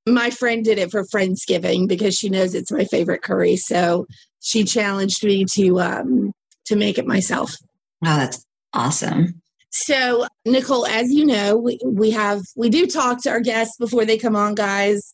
My 0.07 0.29
friend 0.29 0.63
did 0.63 0.77
it 0.77 0.91
for 0.91 1.03
Friendsgiving 1.05 1.87
because 1.87 2.15
she 2.15 2.29
knows 2.29 2.53
it's 2.53 2.71
my 2.71 2.85
favorite 2.85 3.21
curry. 3.21 3.55
So 3.55 4.07
she 4.41 4.63
challenged 4.63 5.23
me 5.23 5.45
to 5.53 5.79
um, 5.79 6.33
to 6.65 6.75
make 6.75 6.97
it 6.97 7.07
myself. 7.07 7.55
Wow, 8.01 8.17
that's 8.17 8.45
awesome. 8.73 9.41
So, 9.71 10.27
Nicole, 10.45 10.85
as 10.85 11.11
you 11.13 11.25
know, 11.25 11.55
we, 11.55 11.79
we 11.85 12.11
have 12.11 12.41
we 12.57 12.69
do 12.69 12.85
talk 12.85 13.21
to 13.23 13.29
our 13.29 13.39
guests 13.39 13.77
before 13.77 14.03
they 14.03 14.17
come 14.17 14.35
on, 14.35 14.53
guys. 14.53 15.13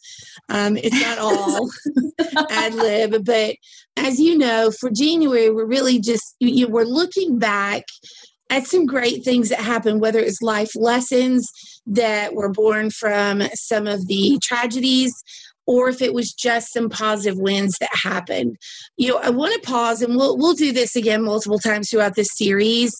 Um, 0.49 0.77
it's 0.77 0.99
not 0.99 1.19
all 1.19 1.69
ad 2.49 2.73
lib, 2.73 3.23
but 3.23 3.55
as 3.97 4.19
you 4.19 4.35
know, 4.35 4.71
for 4.71 4.89
January, 4.89 5.51
we're 5.51 5.65
really 5.65 5.99
just 5.99 6.35
you, 6.39 6.67
know, 6.67 6.73
we're 6.73 6.85
looking 6.85 7.37
back 7.37 7.83
at 8.49 8.65
some 8.65 8.87
great 8.87 9.23
things 9.23 9.49
that 9.49 9.59
happened, 9.59 10.01
whether 10.01 10.19
it's 10.19 10.41
life 10.41 10.71
lessons 10.75 11.51
that 11.85 12.33
were 12.33 12.49
born 12.49 12.89
from 12.89 13.43
some 13.53 13.85
of 13.85 14.07
the 14.07 14.39
tragedies 14.41 15.13
or 15.67 15.89
if 15.89 16.01
it 16.01 16.13
was 16.13 16.33
just 16.33 16.71
some 16.73 16.89
positive 16.89 17.37
wins 17.37 17.75
that 17.79 17.89
happened. 17.93 18.55
You 18.95 19.09
know, 19.09 19.17
I 19.17 19.29
want 19.29 19.53
to 19.53 19.69
pause 19.69 20.01
and 20.01 20.15
we'll 20.15 20.35
we'll 20.35 20.53
do 20.53 20.71
this 20.71 20.95
again 20.95 21.21
multiple 21.23 21.59
times 21.59 21.89
throughout 21.91 22.15
this 22.15 22.29
series 22.31 22.99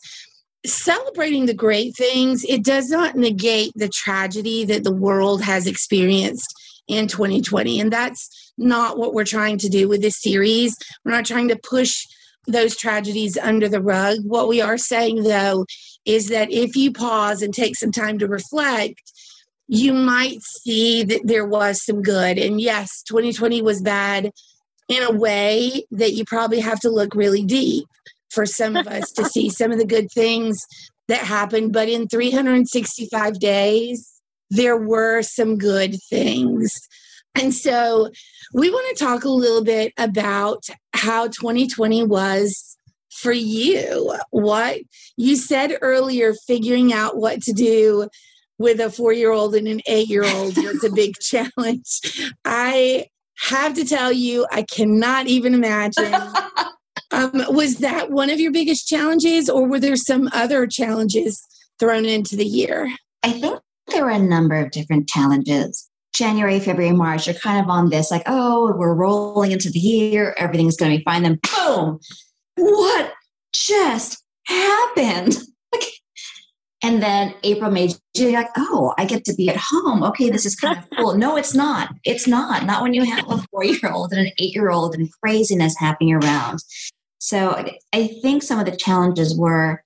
celebrating 0.66 1.46
the 1.46 1.54
great 1.54 1.96
things, 1.96 2.44
it 2.44 2.64
does 2.64 2.90
not 2.90 3.16
negate 3.16 3.72
the 3.76 3.90
tragedy 3.90 4.66
that 4.66 4.84
the 4.84 4.94
world 4.94 5.42
has 5.42 5.68
experienced 5.68 6.54
in 6.88 7.08
2020. 7.08 7.80
And 7.80 7.92
that's 7.92 8.54
not 8.58 8.98
what 8.98 9.14
we're 9.14 9.26
trying 9.26 9.58
to 9.60 9.70
do 9.70 9.88
with 9.88 10.02
this 10.02 10.22
series. 10.22 10.76
We're 11.04 11.12
not 11.12 11.26
trying 11.26 11.50
to 11.50 11.58
push 11.58 11.96
those 12.48 12.78
tragedies 12.78 13.38
under 13.38 13.68
the 13.68 13.82
rug. 13.82 14.20
What 14.24 14.48
we 14.48 14.62
are 14.62 14.78
saying, 14.78 15.24
though, 15.24 15.66
is 16.06 16.30
that 16.30 16.52
if 16.52 16.76
you 16.76 16.92
pause 16.94 17.42
and 17.42 17.54
take 17.54 17.76
some 17.76 17.92
time 17.92 18.18
to 18.20 18.28
reflect, 18.28 19.12
you 19.68 19.94
might 19.94 20.42
see 20.42 21.04
that 21.04 21.22
there 21.26 21.46
was 21.46 21.84
some 21.84 22.02
good. 22.02 22.38
And 22.38 22.62
yes, 22.62 23.04
2020 23.04 23.62
was 23.62 23.82
bad 23.82 24.32
in 24.88 25.04
a 25.04 25.12
way 25.12 25.84
that 25.92 26.14
you 26.14 26.24
probably 26.24 26.62
have 26.62 26.80
to 26.80 26.90
look 26.90 27.14
really 27.14 27.44
deep 27.44 27.86
for 28.38 28.46
some 28.46 28.76
of 28.76 28.86
us 28.86 29.12
to 29.14 29.26
see 29.26 29.50
some 29.50 29.72
of 29.72 29.80
the 29.80 29.86
good 29.86 30.12
things 30.12 30.64
that 31.08 31.22
happened. 31.22 31.74
But 31.74 31.90
in 31.90 32.08
365 32.08 33.40
days, 33.40 34.22
there 34.52 34.78
were 34.78 35.24
some 35.24 35.58
good 35.58 35.96
things. 36.08 36.72
And 37.34 37.52
so 37.52 38.12
we 38.54 38.70
want 38.70 38.96
to 38.96 39.04
talk 39.04 39.24
a 39.24 39.30
little 39.30 39.64
bit 39.64 39.92
about 39.98 40.66
how 40.94 41.30
2020 41.30 42.04
was 42.04 42.78
for 43.10 43.32
you. 43.32 44.14
What 44.30 44.82
you 45.18 45.36
said 45.36 45.76
earlier, 45.82 46.36
figuring 46.46 46.94
out 46.94 47.18
what 47.18 47.42
to 47.42 47.54
do 47.54 48.08
with 48.60 48.80
a 48.80 48.92
four 48.92 49.14
year 49.14 49.32
old 49.32 49.56
and 49.56 49.68
an 49.68 49.82
eight 49.88 50.10
year 50.10 50.26
old 50.26 50.56
was 50.58 50.84
a 50.84 50.92
big 50.92 51.16
challenge. 51.20 52.32
I 52.46 53.08
have 53.50 53.74
to 53.74 53.86
tell 53.86 54.12
you, 54.12 54.46
I 54.52 54.62
cannot 54.62 55.26
even 55.26 55.56
imagine 55.56 56.14
Um, 57.18 57.44
was 57.50 57.78
that 57.78 58.12
one 58.12 58.30
of 58.30 58.40
your 58.40 58.52
biggest 58.52 58.88
challenges, 58.88 59.50
or 59.50 59.68
were 59.68 59.80
there 59.80 59.96
some 59.96 60.30
other 60.34 60.68
challenges 60.68 61.44
thrown 61.80 62.06
into 62.06 62.36
the 62.36 62.46
year? 62.46 62.88
I 63.24 63.32
think 63.32 63.60
there 63.88 64.06
were 64.06 64.12
a 64.12 64.20
number 64.20 64.56
of 64.56 64.70
different 64.70 65.10
challenges. 65.10 65.90
January, 66.14 66.60
February, 66.60 66.96
March, 66.96 67.26
you're 67.26 67.36
kind 67.36 67.60
of 67.60 67.72
on 67.72 67.90
this 67.90 68.12
like, 68.12 68.22
oh, 68.28 68.72
we're 68.78 68.94
rolling 68.94 69.52
into 69.52 69.72
the 69.72 69.80
year, 69.80 70.36
everything's 70.38 70.78
going 70.78 70.92
to 70.92 70.98
be 71.00 71.04
fine. 71.04 71.24
Then, 71.24 71.40
boom, 71.56 72.00
what 72.56 73.14
just 73.52 74.24
happened? 74.46 75.38
and 76.84 77.02
then 77.02 77.34
April, 77.44 77.72
May, 77.72 77.90
June, 78.16 78.34
like, 78.34 78.50
oh, 78.58 78.94
I 79.00 79.06
get 79.06 79.26
to 79.26 79.34
be 79.34 79.50
at 79.50 79.58
home. 79.58 80.04
Okay, 80.04 80.30
this 80.30 80.46
is 80.46 80.56
kind 80.56 80.78
of 80.78 80.86
cool. 80.96 81.18
No, 81.18 81.36
it's 81.36 81.56
not. 81.56 81.96
It's 82.04 82.28
not. 82.28 82.66
Not 82.68 82.84
when 82.84 82.94
you 82.94 83.04
have 83.06 83.26
a 83.28 83.44
four 83.50 83.64
year 83.64 83.92
old 83.92 84.12
and 84.12 84.22
an 84.22 84.32
eight 84.38 84.54
year 84.54 84.70
old 84.70 84.94
and 84.94 85.10
craziness 85.24 85.76
happening 85.80 86.14
around. 86.14 86.60
So 87.28 87.62
I 87.92 88.08
think 88.22 88.42
some 88.42 88.58
of 88.58 88.66
the 88.66 88.78
challenges 88.78 89.38
were, 89.38 89.84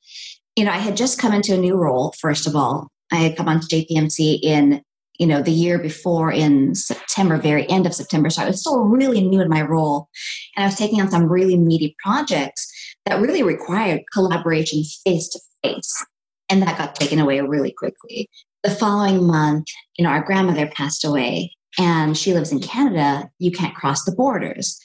you 0.55 0.63
know, 0.63 0.69
I 0.69 0.77
had 0.77 0.95
just 0.95 1.17
come 1.17 1.33
into 1.33 1.55
a 1.55 1.57
new 1.57 1.75
role, 1.75 2.13
first 2.19 2.45
of 2.45 2.55
all. 2.55 2.89
I 3.11 3.15
had 3.15 3.35
come 3.35 3.49
onto 3.49 3.65
JPMC 3.65 4.41
in, 4.43 4.83
you 5.17 5.25
know, 5.25 5.41
the 5.41 5.51
year 5.51 5.79
before 5.79 6.31
in 6.31 6.75
September, 6.75 7.37
very 7.37 7.67
end 7.67 7.87
of 7.87 7.95
September. 7.95 8.29
So 8.29 8.43
I 8.43 8.45
was 8.45 8.59
still 8.59 8.81
really 8.81 9.21
new 9.21 9.41
in 9.41 9.49
my 9.49 9.63
role. 9.63 10.07
And 10.55 10.63
I 10.63 10.67
was 10.67 10.77
taking 10.77 11.01
on 11.01 11.09
some 11.09 11.31
really 11.31 11.57
meaty 11.57 11.95
projects 12.03 12.71
that 13.07 13.19
really 13.19 13.41
required 13.41 14.01
collaboration 14.13 14.83
face 15.03 15.27
to 15.29 15.39
face. 15.63 16.05
And 16.47 16.61
that 16.61 16.77
got 16.77 16.93
taken 16.93 17.17
away 17.17 17.41
really 17.41 17.71
quickly. 17.71 18.29
The 18.61 18.69
following 18.69 19.25
month, 19.25 19.65
you 19.97 20.03
know, 20.03 20.11
our 20.11 20.23
grandmother 20.23 20.67
passed 20.67 21.03
away 21.03 21.53
and 21.79 22.15
she 22.15 22.35
lives 22.35 22.51
in 22.51 22.59
Canada. 22.59 23.31
You 23.39 23.51
can't 23.51 23.73
cross 23.73 24.03
the 24.03 24.11
borders. 24.11 24.79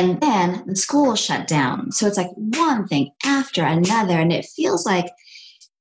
And 0.00 0.18
then 0.22 0.64
the 0.66 0.76
school 0.76 1.14
shut 1.14 1.46
down. 1.46 1.92
So 1.92 2.06
it's 2.06 2.16
like 2.16 2.30
one 2.34 2.88
thing 2.88 3.10
after 3.22 3.62
another. 3.62 4.14
And 4.18 4.32
it 4.32 4.46
feels 4.46 4.86
like, 4.86 5.12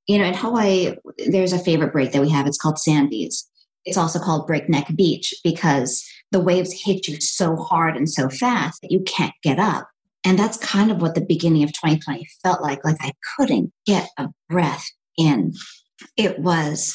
you 0.07 0.17
know, 0.17 0.25
in 0.25 0.33
Hawaii, 0.33 0.97
there's 1.29 1.53
a 1.53 1.57
favorite 1.57 1.93
break 1.93 2.11
that 2.11 2.21
we 2.21 2.27
have. 2.27 2.45
It's 2.45 2.57
called 2.57 2.77
Sandy's. 2.77 3.49
It's 3.85 3.95
also 3.95 4.19
called 4.19 4.45
Breakneck 4.45 4.93
Beach 4.93 5.33
because 5.41 6.05
the 6.31 6.41
waves 6.41 6.73
hit 6.83 7.07
you 7.07 7.21
so 7.21 7.55
hard 7.55 7.95
and 7.95 8.09
so 8.09 8.27
fast 8.27 8.81
that 8.81 8.91
you 8.91 8.99
can't 9.03 9.33
get 9.41 9.57
up. 9.57 9.87
And 10.25 10.37
that's 10.37 10.57
kind 10.57 10.91
of 10.91 11.01
what 11.01 11.15
the 11.15 11.21
beginning 11.21 11.63
of 11.63 11.69
2020 11.69 12.27
felt 12.43 12.61
like. 12.61 12.83
Like 12.83 12.97
I 12.99 13.13
couldn't 13.37 13.71
get 13.85 14.09
a 14.17 14.27
breath 14.49 14.85
in. 15.17 15.53
It 16.17 16.39
was 16.39 16.93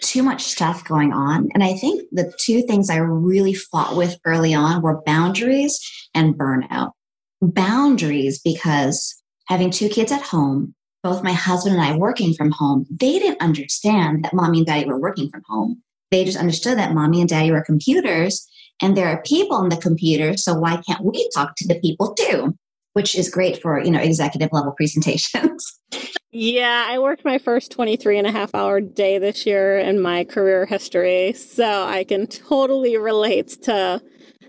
too 0.00 0.22
much 0.22 0.42
stuff 0.42 0.84
going 0.84 1.12
on. 1.12 1.48
And 1.54 1.62
I 1.62 1.74
think 1.74 2.08
the 2.10 2.32
two 2.38 2.62
things 2.62 2.90
I 2.90 2.96
really 2.96 3.54
fought 3.54 3.96
with 3.96 4.18
early 4.24 4.54
on 4.54 4.82
were 4.82 5.02
boundaries 5.06 5.78
and 6.14 6.34
burnout. 6.34 6.92
Boundaries 7.40 8.40
because 8.40 9.22
having 9.46 9.70
two 9.70 9.88
kids 9.88 10.10
at 10.10 10.22
home, 10.22 10.74
both 11.02 11.22
my 11.22 11.32
husband 11.32 11.76
and 11.76 11.84
I 11.84 11.96
working 11.96 12.34
from 12.34 12.50
home, 12.50 12.86
they 12.90 13.18
didn't 13.18 13.40
understand 13.40 14.24
that 14.24 14.34
mommy 14.34 14.58
and 14.58 14.66
daddy 14.66 14.86
were 14.86 15.00
working 15.00 15.30
from 15.30 15.42
home. 15.48 15.80
They 16.10 16.24
just 16.24 16.38
understood 16.38 16.78
that 16.78 16.94
mommy 16.94 17.20
and 17.20 17.28
daddy 17.28 17.50
were 17.50 17.62
computers 17.62 18.48
and 18.80 18.96
there 18.96 19.08
are 19.08 19.22
people 19.22 19.56
on 19.56 19.68
the 19.68 19.76
computer. 19.76 20.36
So 20.36 20.54
why 20.54 20.80
can't 20.86 21.04
we 21.04 21.28
talk 21.34 21.54
to 21.56 21.68
the 21.68 21.80
people 21.80 22.14
too? 22.14 22.56
Which 22.98 23.14
is 23.14 23.30
great 23.30 23.62
for, 23.62 23.80
you 23.80 23.92
know, 23.92 24.00
executive 24.00 24.48
level 24.52 24.72
presentations. 24.72 25.78
Yeah, 26.30 26.84
I 26.86 26.98
worked 26.98 27.24
my 27.24 27.38
first 27.38 27.72
23 27.72 28.18
and 28.18 28.26
a 28.26 28.30
half 28.30 28.54
hour 28.54 28.82
day 28.82 29.16
this 29.16 29.46
year 29.46 29.78
in 29.78 29.98
my 29.98 30.24
career 30.24 30.66
history. 30.66 31.32
So 31.32 31.84
I 31.84 32.04
can 32.04 32.26
totally 32.26 32.98
relate 32.98 33.56
to 33.62 34.02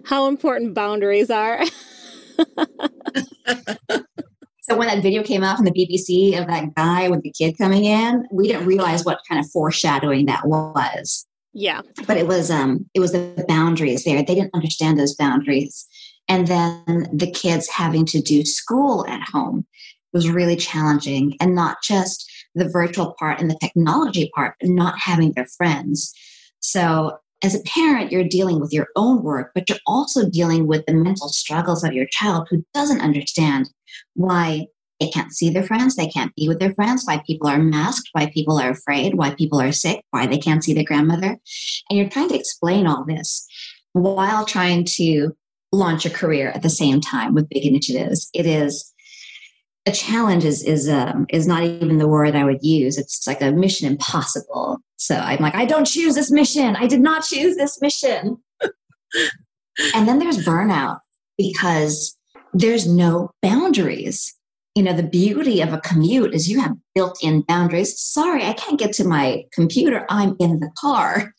how 0.04 0.28
important 0.28 0.74
boundaries 0.74 1.30
are. 1.30 1.64
so 4.62 4.76
when 4.76 4.90
that 4.90 5.02
video 5.02 5.24
came 5.24 5.42
out 5.42 5.56
from 5.56 5.66
the 5.66 5.72
BBC 5.72 6.38
of 6.38 6.48
that 6.48 6.76
guy 6.76 7.08
with 7.08 7.22
the 7.22 7.32
kid 7.32 7.58
coming 7.58 7.86
in, 7.86 8.28
we 8.30 8.50
didn't 8.50 8.66
realize 8.66 9.06
what 9.06 9.22
kind 9.30 9.40
of 9.40 9.50
foreshadowing 9.50 10.26
that 10.26 10.46
was. 10.46 11.26
Yeah. 11.54 11.82
But 12.06 12.18
it 12.18 12.28
was 12.28 12.52
um 12.52 12.90
it 12.94 13.00
was 13.00 13.14
the 13.14 13.46
boundaries 13.48 14.04
there. 14.04 14.22
They 14.22 14.36
didn't 14.36 14.54
understand 14.54 15.00
those 15.00 15.16
boundaries. 15.16 15.88
And 16.30 16.48
then 16.48 17.10
the 17.12 17.30
kids 17.30 17.68
having 17.68 18.06
to 18.06 18.22
do 18.22 18.46
school 18.46 19.06
at 19.08 19.28
home 19.28 19.66
was 20.14 20.30
really 20.30 20.56
challenging 20.56 21.36
and 21.42 21.56
not 21.56 21.78
just 21.84 22.30
the 22.56 22.70
virtual 22.70 23.16
part 23.20 23.42
and 23.42 23.50
the 23.50 23.58
technology 23.62 24.32
part, 24.34 24.56
but 24.60 24.70
not 24.70 25.00
having 25.00 25.34
their 25.34 25.48
friends. 25.58 26.14
So 26.60 27.18
as 27.44 27.56
a 27.56 27.64
parent, 27.64 28.12
you're 28.12 28.24
dealing 28.24 28.60
with 28.60 28.74
your 28.74 28.88
own 28.96 29.24
work, 29.24 29.52
but 29.56 29.70
you're 29.70 29.80
also 29.88 30.30
dealing 30.30 30.68
with 30.68 30.86
the 30.86 30.94
mental 30.94 31.30
struggles 31.30 31.84
of 31.84 31.94
your 31.94 32.08
child 32.12 32.48
who 32.50 32.66
doesn't 32.74 33.02
understand 33.02 33.70
why 34.16 34.68
they 35.00 35.08
can't 35.08 35.32
see 35.32 35.50
their 35.50 35.64
friends, 35.64 35.96
they 35.96 36.08
can't 36.08 36.36
be 36.36 36.50
with 36.50 36.60
their 36.60 36.74
friends, 36.74 37.06
why 37.06 37.24
people 37.26 37.48
are 37.48 37.58
masked, 37.58 38.10
why 38.12 38.30
people 38.34 38.60
are 38.60 38.72
afraid, 38.72 39.16
why 39.16 39.34
people 39.34 39.62
are 39.62 39.72
sick, 39.72 40.04
why 40.12 40.28
they 40.28 40.38
can't 40.38 40.64
see 40.64 40.74
their 40.74 40.84
grandmother. 40.84 41.38
And 41.90 41.98
you're 41.98 42.10
trying 42.10 42.30
to 42.30 42.36
explain 42.36 42.86
all 42.86 43.06
this 43.06 43.48
while 43.94 44.46
trying 44.46 44.84
to 44.84 45.36
launch 45.72 46.06
a 46.06 46.10
career 46.10 46.50
at 46.50 46.62
the 46.62 46.70
same 46.70 47.02
time 47.02 47.34
with 47.34 47.50
big 47.50 47.66
initiatives. 47.66 48.30
It 48.34 48.46
is 48.46 48.94
a 49.86 49.92
challenge 49.92 50.46
is 50.46 50.64
is 50.64 50.90
um, 50.90 51.26
is 51.30 51.48
not 51.48 51.64
even 51.64 51.98
the 51.98 52.08
word 52.08 52.36
I 52.36 52.44
would 52.44 52.62
use. 52.62 52.98
It's 52.98 53.26
like 53.26 53.42
a 53.42 53.52
mission 53.52 53.88
impossible. 53.88 54.80
So 54.98 55.16
I'm 55.16 55.40
like, 55.40 55.56
I 55.56 55.66
don't 55.66 55.86
choose 55.86 56.16
this 56.16 56.32
mission. 56.32 56.76
I 56.76 56.88
did 56.88 57.02
not 57.02 57.24
choose 57.24 57.56
this 57.56 57.82
mission. 57.82 58.38
and 59.96 60.08
then 60.08 60.20
there's 60.20 60.46
burnout 60.46 61.00
because 61.38 62.18
there's 62.54 62.88
no 62.88 63.32
boundaries. 63.42 64.36
You 64.76 64.84
know, 64.84 64.94
the 64.94 65.04
beauty 65.04 65.62
of 65.62 65.74
a 65.74 65.80
commute 65.80 66.34
is 66.34 66.50
you 66.50 66.62
have 66.62 66.76
built-in 66.94 67.42
boundaries. 67.42 68.00
Sorry, 68.00 68.44
I 68.44 68.54
can't 68.54 68.80
get 68.80 68.94
to 68.94 69.08
my 69.08 69.46
computer. 69.52 70.06
I'm 70.10 70.36
in 70.40 70.60
the 70.60 70.72
car. 70.80 71.34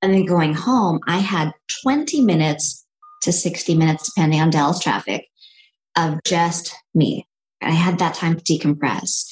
And 0.00 0.14
then 0.14 0.26
going 0.26 0.54
home, 0.54 1.00
I 1.08 1.18
had 1.18 1.52
20 1.82 2.20
minutes 2.20 2.86
to 3.22 3.32
60 3.32 3.74
minutes, 3.74 4.12
depending 4.12 4.40
on 4.40 4.50
Dallas 4.50 4.78
traffic, 4.78 5.26
of 5.96 6.18
just 6.24 6.74
me. 6.94 7.26
I 7.60 7.72
had 7.72 7.98
that 7.98 8.14
time 8.14 8.38
to 8.38 8.42
decompress. 8.42 9.24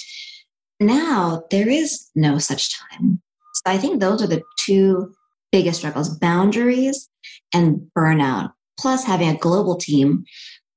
Now 0.81 1.45
there 1.51 1.69
is 1.69 2.09
no 2.15 2.39
such 2.39 2.77
time. 2.77 3.21
So 3.55 3.63
I 3.67 3.79
think 3.79 4.01
those 4.01 4.23
are 4.23 4.27
the 4.27 4.43
two 4.59 5.15
biggest 5.53 5.79
struggles 5.79 6.19
boundaries 6.19 7.09
and 7.55 7.81
burnout, 7.97 8.53
plus 8.79 9.05
having 9.05 9.29
a 9.29 9.39
global 9.39 9.77
team. 9.77 10.25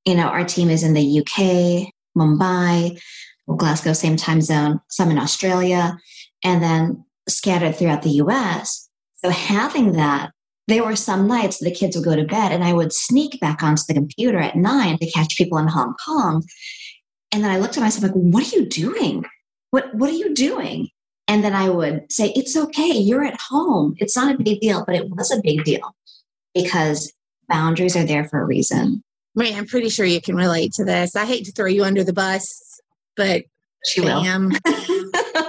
You 0.05 0.15
know, 0.15 0.27
our 0.27 0.45
team 0.45 0.69
is 0.69 0.83
in 0.83 0.93
the 0.93 1.19
UK, 1.19 1.91
Mumbai, 2.17 3.01
Glasgow, 3.57 3.93
same 3.93 4.15
time 4.15 4.41
zone, 4.41 4.79
some 4.89 5.11
in 5.11 5.17
Australia, 5.17 5.97
and 6.43 6.63
then 6.63 7.03
scattered 7.27 7.75
throughout 7.75 8.03
the 8.03 8.21
US. 8.23 8.89
So 9.15 9.29
having 9.29 9.93
that, 9.93 10.31
there 10.69 10.83
were 10.83 10.95
some 10.95 11.27
nights 11.27 11.59
the 11.59 11.71
kids 11.71 11.95
would 11.95 12.05
go 12.05 12.15
to 12.15 12.23
bed 12.23 12.51
and 12.51 12.63
I 12.63 12.73
would 12.73 12.93
sneak 12.93 13.39
back 13.39 13.61
onto 13.63 13.83
the 13.87 13.93
computer 13.93 14.39
at 14.39 14.55
nine 14.55 14.97
to 14.99 15.11
catch 15.11 15.37
people 15.37 15.57
in 15.57 15.67
Hong 15.67 15.95
Kong 16.05 16.43
and 17.31 17.43
then 17.43 17.51
I 17.51 17.59
looked 17.59 17.77
at 17.77 17.81
myself 17.81 18.03
like, 18.03 18.13
what 18.13 18.51
are 18.51 18.55
you 18.55 18.65
doing? 18.65 19.25
What 19.71 19.93
what 19.93 20.09
are 20.09 20.15
you 20.15 20.33
doing? 20.33 20.89
And 21.27 21.43
then 21.43 21.53
I 21.53 21.69
would 21.69 22.11
say, 22.11 22.33
it's 22.35 22.57
okay, 22.57 22.91
you're 22.91 23.23
at 23.23 23.39
home. 23.39 23.93
It's 23.97 24.15
not 24.15 24.33
a 24.33 24.43
big 24.43 24.61
deal, 24.61 24.83
but 24.83 24.95
it 24.95 25.09
was 25.09 25.31
a 25.31 25.41
big 25.41 25.63
deal 25.63 25.95
because 26.55 27.13
boundaries 27.47 27.95
are 27.95 28.03
there 28.03 28.27
for 28.27 28.41
a 28.41 28.45
reason. 28.45 29.03
Right. 29.35 29.55
I'm 29.55 29.67
pretty 29.67 29.89
sure 29.89 30.07
you 30.07 30.21
can 30.21 30.35
relate 30.35 30.73
to 30.73 30.83
this. 30.83 31.15
I 31.15 31.25
hate 31.25 31.45
to 31.45 31.51
throw 31.51 31.67
you 31.67 31.83
under 31.83 32.03
the 32.03 32.13
bus, 32.13 32.81
but 33.15 33.43
she 33.85 34.01
will. 34.01 34.23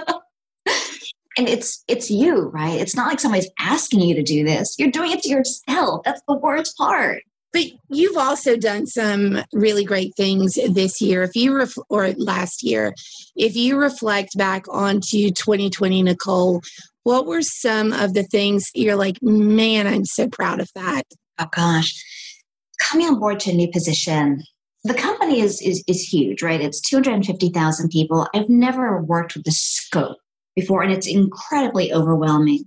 and 1.37 1.47
it's 1.47 1.83
it's 1.87 2.09
you, 2.09 2.49
right? 2.49 2.79
It's 2.79 2.95
not 2.95 3.07
like 3.07 3.19
somebody's 3.19 3.49
asking 3.59 4.01
you 4.01 4.15
to 4.15 4.23
do 4.23 4.43
this. 4.43 4.75
You're 4.77 4.91
doing 4.91 5.11
it 5.11 5.21
to 5.23 5.29
yourself. 5.29 6.01
That's 6.03 6.21
the 6.27 6.35
worst 6.35 6.77
part. 6.77 7.23
But 7.53 7.65
you've 7.89 8.17
also 8.17 8.55
done 8.55 8.85
some 8.87 9.43
really 9.51 9.83
great 9.83 10.13
things 10.15 10.57
this 10.69 11.01
year. 11.01 11.23
If 11.23 11.35
you 11.35 11.55
ref- 11.55 11.77
or 11.89 12.11
last 12.13 12.63
year, 12.63 12.93
if 13.35 13.57
you 13.57 13.77
reflect 13.77 14.37
back 14.37 14.65
onto 14.69 15.31
2020, 15.31 16.03
Nicole, 16.03 16.61
what 17.03 17.25
were 17.25 17.41
some 17.41 17.91
of 17.91 18.13
the 18.13 18.23
things 18.23 18.69
you're 18.73 18.95
like, 18.95 19.17
man, 19.21 19.85
I'm 19.85 20.05
so 20.05 20.29
proud 20.29 20.61
of 20.61 20.69
that? 20.75 21.03
Oh 21.39 21.47
gosh, 21.53 21.93
coming 22.79 23.07
on 23.07 23.19
board 23.19 23.39
to 23.41 23.51
a 23.51 23.53
new 23.53 23.69
position. 23.69 24.43
The 24.83 24.93
company 24.93 25.41
is 25.41 25.61
is 25.61 25.83
is 25.87 26.01
huge, 26.01 26.41
right? 26.41 26.61
It's 26.61 26.81
250,000 26.81 27.89
people. 27.89 28.27
I've 28.33 28.49
never 28.49 29.01
worked 29.01 29.35
with 29.35 29.43
the 29.43 29.51
scope 29.51 30.17
before, 30.55 30.83
and 30.83 30.91
it's 30.91 31.07
incredibly 31.07 31.93
overwhelming. 31.93 32.65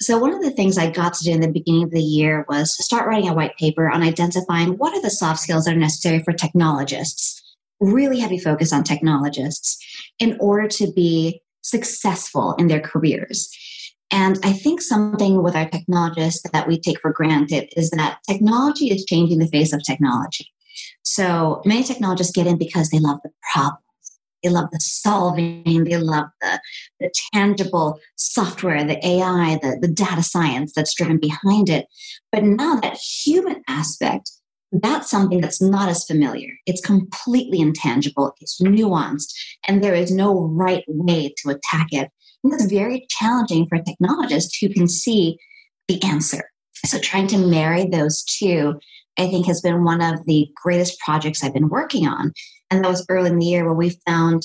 So, 0.00 0.18
one 0.18 0.34
of 0.34 0.42
the 0.42 0.50
things 0.50 0.76
I 0.76 0.90
got 0.90 1.14
to 1.14 1.24
do 1.24 1.30
in 1.30 1.40
the 1.40 1.50
beginning 1.50 1.84
of 1.84 1.90
the 1.90 2.02
year 2.02 2.44
was 2.48 2.76
start 2.84 3.06
writing 3.06 3.30
a 3.30 3.34
white 3.34 3.56
paper 3.56 3.88
on 3.88 4.02
identifying 4.02 4.72
what 4.72 4.94
are 4.94 5.00
the 5.00 5.10
soft 5.10 5.40
skills 5.40 5.64
that 5.64 5.74
are 5.74 5.78
necessary 5.78 6.22
for 6.22 6.32
technologists, 6.32 7.42
really 7.80 8.20
heavy 8.20 8.38
focus 8.38 8.72
on 8.72 8.84
technologists, 8.84 9.78
in 10.18 10.36
order 10.38 10.68
to 10.68 10.92
be 10.92 11.40
successful 11.62 12.54
in 12.58 12.68
their 12.68 12.80
careers. 12.80 13.48
And 14.10 14.38
I 14.44 14.52
think 14.52 14.82
something 14.82 15.42
with 15.42 15.56
our 15.56 15.68
technologists 15.68 16.42
that 16.52 16.68
we 16.68 16.78
take 16.78 17.00
for 17.00 17.12
granted 17.12 17.70
is 17.76 17.90
that 17.90 18.18
technology 18.28 18.90
is 18.90 19.04
changing 19.04 19.38
the 19.38 19.48
face 19.48 19.72
of 19.72 19.82
technology. 19.82 20.46
So 21.02 21.62
many 21.64 21.82
technologists 21.82 22.32
get 22.32 22.46
in 22.46 22.58
because 22.58 22.90
they 22.90 23.00
love 23.00 23.18
the 23.24 23.30
problem 23.52 23.78
they 24.46 24.52
love 24.52 24.70
the 24.70 24.78
solving. 24.80 25.84
They 25.84 25.96
love 25.96 26.26
the, 26.40 26.60
the 27.00 27.10
tangible 27.34 27.98
software, 28.14 28.84
the 28.84 29.04
AI, 29.04 29.58
the, 29.60 29.78
the 29.80 29.88
data 29.88 30.22
science 30.22 30.72
that's 30.74 30.94
driven 30.94 31.18
behind 31.18 31.68
it. 31.68 31.86
But 32.30 32.44
now 32.44 32.76
that 32.76 32.96
human 32.96 33.62
aspect, 33.68 34.30
that's 34.70 35.10
something 35.10 35.40
that's 35.40 35.60
not 35.60 35.88
as 35.88 36.04
familiar. 36.04 36.50
It's 36.64 36.80
completely 36.80 37.60
intangible, 37.60 38.34
it's 38.40 38.60
nuanced, 38.60 39.32
and 39.66 39.82
there 39.82 39.94
is 39.94 40.12
no 40.12 40.44
right 40.44 40.84
way 40.86 41.34
to 41.38 41.50
attack 41.50 41.88
it. 41.90 42.08
And 42.44 42.52
that's 42.52 42.66
very 42.66 43.06
challenging 43.10 43.66
for 43.66 43.78
technologists 43.78 44.56
who 44.58 44.68
can 44.68 44.86
see 44.86 45.38
the 45.88 46.00
answer. 46.04 46.44
So, 46.84 46.98
trying 47.00 47.26
to 47.28 47.38
marry 47.38 47.86
those 47.86 48.22
two, 48.22 48.78
I 49.18 49.26
think, 49.26 49.46
has 49.46 49.60
been 49.60 49.82
one 49.82 50.02
of 50.02 50.24
the 50.26 50.48
greatest 50.62 51.00
projects 51.00 51.42
I've 51.42 51.54
been 51.54 51.68
working 51.68 52.06
on. 52.06 52.32
And 52.70 52.84
that 52.84 52.90
was 52.90 53.06
early 53.08 53.30
in 53.30 53.38
the 53.38 53.46
year 53.46 53.64
where 53.64 53.74
we 53.74 54.00
found 54.06 54.42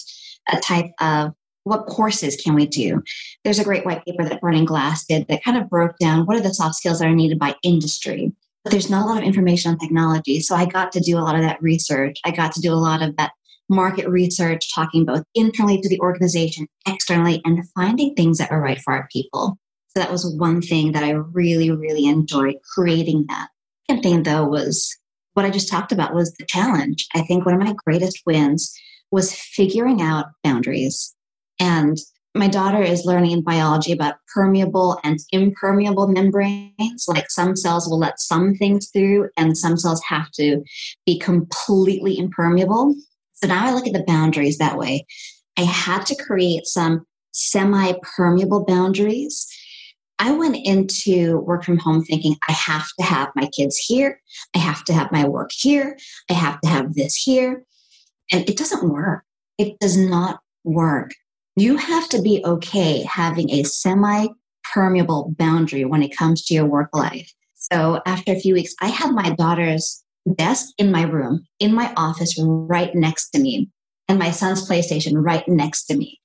a 0.51 0.59
type 0.59 0.91
of 0.99 1.33
what 1.63 1.85
courses 1.85 2.35
can 2.35 2.55
we 2.55 2.65
do? 2.65 3.03
There's 3.43 3.59
a 3.59 3.63
great 3.63 3.85
white 3.85 4.03
paper 4.05 4.23
that 4.23 4.41
Burning 4.41 4.65
Glass 4.65 5.05
did 5.05 5.27
that 5.27 5.43
kind 5.43 5.57
of 5.57 5.69
broke 5.69 5.97
down 5.99 6.25
what 6.25 6.37
are 6.37 6.41
the 6.41 6.53
soft 6.53 6.75
skills 6.75 6.99
that 6.99 7.07
are 7.07 7.15
needed 7.15 7.37
by 7.37 7.55
industry. 7.63 8.31
But 8.63 8.71
there's 8.71 8.89
not 8.89 9.05
a 9.05 9.07
lot 9.07 9.17
of 9.17 9.23
information 9.23 9.71
on 9.71 9.79
technology. 9.79 10.39
So 10.39 10.55
I 10.55 10.65
got 10.65 10.91
to 10.93 10.99
do 10.99 11.17
a 11.17 11.21
lot 11.21 11.35
of 11.35 11.41
that 11.41 11.61
research. 11.61 12.19
I 12.25 12.31
got 12.31 12.51
to 12.53 12.61
do 12.61 12.73
a 12.73 12.75
lot 12.75 13.01
of 13.01 13.15
that 13.17 13.31
market 13.69 14.07
research, 14.07 14.73
talking 14.73 15.05
both 15.05 15.23
internally 15.33 15.81
to 15.81 15.89
the 15.89 15.99
organization, 15.99 16.67
externally, 16.87 17.41
and 17.45 17.67
finding 17.69 18.13
things 18.13 18.37
that 18.37 18.51
are 18.51 18.61
right 18.61 18.79
for 18.81 18.93
our 18.93 19.07
people. 19.11 19.57
So 19.87 19.99
that 19.99 20.11
was 20.11 20.35
one 20.37 20.61
thing 20.61 20.91
that 20.91 21.03
I 21.03 21.11
really, 21.11 21.71
really 21.71 22.05
enjoyed 22.05 22.55
creating 22.75 23.25
that. 23.29 23.49
Second 23.89 24.03
thing 24.03 24.23
though 24.23 24.45
was 24.45 24.95
what 25.33 25.45
I 25.45 25.49
just 25.49 25.69
talked 25.69 25.91
about 25.91 26.13
was 26.13 26.33
the 26.33 26.45
challenge. 26.45 27.07
I 27.15 27.21
think 27.21 27.45
one 27.45 27.55
of 27.55 27.61
my 27.61 27.73
greatest 27.85 28.21
wins 28.25 28.73
was 29.11 29.33
figuring 29.33 30.01
out 30.01 30.25
boundaries. 30.43 31.15
And 31.59 31.97
my 32.33 32.47
daughter 32.47 32.81
is 32.81 33.05
learning 33.05 33.31
in 33.31 33.43
biology 33.43 33.91
about 33.91 34.15
permeable 34.33 34.99
and 35.03 35.19
impermeable 35.31 36.07
membranes. 36.07 37.05
Like 37.07 37.29
some 37.29 37.55
cells 37.55 37.87
will 37.87 37.99
let 37.99 38.19
some 38.19 38.55
things 38.55 38.89
through, 38.89 39.29
and 39.37 39.57
some 39.57 39.77
cells 39.77 40.01
have 40.07 40.31
to 40.31 40.63
be 41.05 41.19
completely 41.19 42.17
impermeable. 42.17 42.95
So 43.33 43.47
now 43.47 43.65
I 43.65 43.73
look 43.73 43.87
at 43.87 43.93
the 43.93 44.05
boundaries 44.07 44.57
that 44.59 44.77
way. 44.77 45.05
I 45.57 45.63
had 45.63 46.05
to 46.05 46.23
create 46.23 46.65
some 46.65 47.05
semi 47.33 47.93
permeable 48.15 48.65
boundaries 48.65 49.47
I 50.21 50.31
went 50.31 50.55
into 50.55 51.39
work 51.39 51.65
from 51.65 51.79
home 51.79 52.03
thinking 52.03 52.37
I 52.47 52.53
have 52.53 52.87
to 52.99 53.05
have 53.05 53.29
my 53.35 53.47
kids 53.47 53.77
here. 53.77 54.21
I 54.55 54.59
have 54.59 54.83
to 54.85 54.93
have 54.93 55.11
my 55.11 55.27
work 55.27 55.49
here. 55.51 55.97
I 56.29 56.33
have 56.33 56.61
to 56.61 56.69
have 56.69 56.93
this 56.93 57.15
here. 57.15 57.63
And 58.31 58.47
it 58.47 58.55
doesn't 58.55 58.87
work. 58.87 59.23
It 59.57 59.79
does 59.79 59.97
not 59.97 60.39
work, 60.63 61.11
you 61.55 61.77
have 61.77 62.07
to 62.09 62.21
be 62.21 62.41
okay 62.45 63.03
having 63.03 63.49
a 63.51 63.63
semi 63.63 64.27
permeable 64.73 65.33
boundary 65.37 65.85
when 65.85 66.03
it 66.03 66.15
comes 66.15 66.45
to 66.45 66.53
your 66.53 66.65
work 66.65 66.89
life. 66.93 67.33
So 67.55 68.01
after 68.05 68.31
a 68.31 68.39
few 68.39 68.53
weeks, 68.53 68.73
I 68.79 68.87
had 68.87 69.11
my 69.11 69.31
daughter's 69.31 70.03
desk 70.35 70.67
in 70.77 70.91
my 70.91 71.03
room, 71.03 71.45
in 71.59 71.73
my 71.73 71.93
office, 71.97 72.35
right 72.39 72.93
next 72.95 73.31
to 73.31 73.39
me, 73.39 73.69
and 74.07 74.17
my 74.17 74.31
son's 74.31 74.67
PlayStation 74.67 75.13
right 75.15 75.47
next 75.47 75.85
to 75.85 75.97
me. 75.97 76.19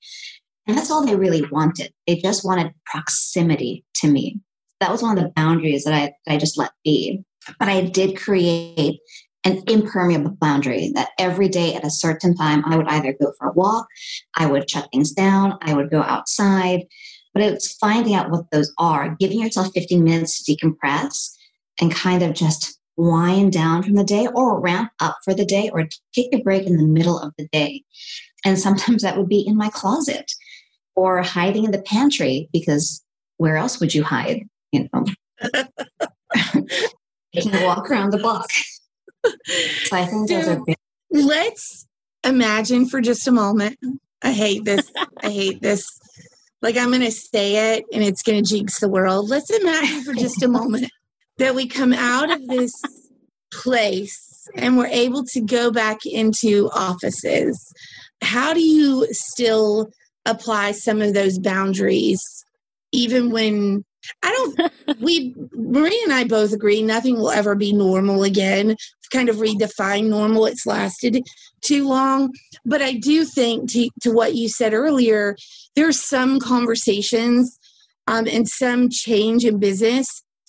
And 0.66 0.76
that's 0.76 0.90
all 0.90 1.04
they 1.04 1.16
really 1.16 1.46
wanted. 1.50 1.92
They 2.06 2.16
just 2.16 2.44
wanted 2.44 2.72
proximity 2.86 3.84
to 3.96 4.08
me. 4.08 4.40
That 4.80 4.90
was 4.90 5.02
one 5.02 5.16
of 5.16 5.22
the 5.22 5.30
boundaries 5.30 5.84
that 5.84 5.94
I, 5.94 6.12
that 6.26 6.34
I 6.34 6.36
just 6.36 6.58
let 6.58 6.72
be. 6.84 7.24
But 7.58 7.68
I 7.68 7.82
did 7.82 8.18
create 8.18 8.98
an 9.44 9.62
impermeable 9.68 10.36
boundary 10.40 10.90
that 10.94 11.10
every 11.18 11.48
day 11.48 11.74
at 11.74 11.84
a 11.84 11.90
certain 11.90 12.34
time, 12.34 12.64
I 12.66 12.76
would 12.76 12.88
either 12.88 13.12
go 13.20 13.32
for 13.38 13.48
a 13.48 13.52
walk, 13.52 13.86
I 14.36 14.46
would 14.46 14.68
shut 14.68 14.88
things 14.92 15.12
down, 15.12 15.56
I 15.62 15.74
would 15.74 15.90
go 15.90 16.02
outside. 16.02 16.82
But 17.32 17.44
it's 17.44 17.76
finding 17.76 18.14
out 18.14 18.30
what 18.30 18.50
those 18.50 18.72
are, 18.78 19.14
giving 19.20 19.40
yourself 19.40 19.72
15 19.72 20.02
minutes 20.02 20.42
to 20.42 20.56
decompress 20.56 21.30
and 21.80 21.94
kind 21.94 22.22
of 22.22 22.34
just 22.34 22.78
wind 22.96 23.52
down 23.52 23.82
from 23.82 23.94
the 23.94 24.04
day 24.04 24.26
or 24.34 24.58
ramp 24.58 24.90
up 25.00 25.18
for 25.22 25.34
the 25.34 25.44
day 25.44 25.70
or 25.72 25.86
take 26.14 26.32
a 26.32 26.42
break 26.42 26.66
in 26.66 26.76
the 26.76 26.86
middle 26.86 27.18
of 27.18 27.32
the 27.38 27.46
day. 27.52 27.84
And 28.44 28.58
sometimes 28.58 29.02
that 29.02 29.16
would 29.16 29.28
be 29.28 29.46
in 29.46 29.56
my 29.56 29.68
closet 29.68 30.32
or 30.96 31.22
hiding 31.22 31.64
in 31.64 31.70
the 31.70 31.82
pantry 31.82 32.48
because 32.52 33.04
where 33.36 33.56
else 33.56 33.78
would 33.78 33.94
you 33.94 34.02
hide? 34.02 34.42
You 34.72 34.88
know, 34.92 35.04
taking 37.34 37.54
a 37.54 37.64
walk 37.64 37.90
around 37.90 38.10
the 38.10 38.18
block. 38.18 38.50
So 39.24 39.96
I 39.96 40.06
think 40.06 40.28
so 40.28 40.64
big. 40.64 40.76
Let's 41.10 41.86
imagine 42.24 42.88
for 42.88 43.00
just 43.00 43.28
a 43.28 43.32
moment. 43.32 43.78
I 44.22 44.32
hate 44.32 44.64
this. 44.64 44.90
I 45.22 45.30
hate 45.30 45.62
this. 45.62 45.86
Like 46.62 46.76
I'm 46.76 46.88
going 46.88 47.02
to 47.02 47.12
say 47.12 47.74
it 47.74 47.84
and 47.92 48.02
it's 48.02 48.22
going 48.22 48.42
to 48.42 48.48
jinx 48.48 48.80
the 48.80 48.88
world. 48.88 49.28
Let's 49.28 49.50
imagine 49.50 50.02
for 50.02 50.14
just 50.14 50.42
a 50.42 50.48
moment 50.48 50.90
that 51.38 51.54
we 51.54 51.68
come 51.68 51.92
out 51.92 52.30
of 52.30 52.46
this 52.48 52.72
place 53.52 54.48
and 54.56 54.76
we're 54.76 54.86
able 54.86 55.24
to 55.24 55.40
go 55.40 55.70
back 55.70 55.98
into 56.06 56.70
offices. 56.74 57.72
How 58.22 58.54
do 58.54 58.60
you 58.60 59.06
still 59.12 59.90
apply 60.26 60.72
some 60.72 61.00
of 61.00 61.14
those 61.14 61.38
boundaries 61.38 62.22
even 62.92 63.30
when 63.30 63.84
I 64.22 64.30
don't 64.30 65.00
we 65.00 65.34
Marie 65.52 66.00
and 66.04 66.12
I 66.12 66.24
both 66.24 66.52
agree 66.52 66.82
nothing 66.82 67.16
will 67.16 67.30
ever 67.30 67.54
be 67.54 67.72
normal 67.72 68.22
again. 68.22 68.70
It's 68.70 69.08
kind 69.10 69.28
of 69.28 69.36
redefine 69.36 70.08
normal. 70.08 70.46
It's 70.46 70.66
lasted 70.66 71.22
too 71.62 71.88
long. 71.88 72.32
But 72.64 72.82
I 72.82 72.92
do 72.92 73.24
think 73.24 73.70
to, 73.72 73.88
to 74.02 74.10
what 74.10 74.34
you 74.34 74.48
said 74.48 74.74
earlier, 74.74 75.36
there's 75.74 76.00
some 76.00 76.40
conversations 76.40 77.58
um, 78.06 78.26
and 78.28 78.48
some 78.48 78.88
change 78.88 79.44
in 79.44 79.58
business 79.58 80.06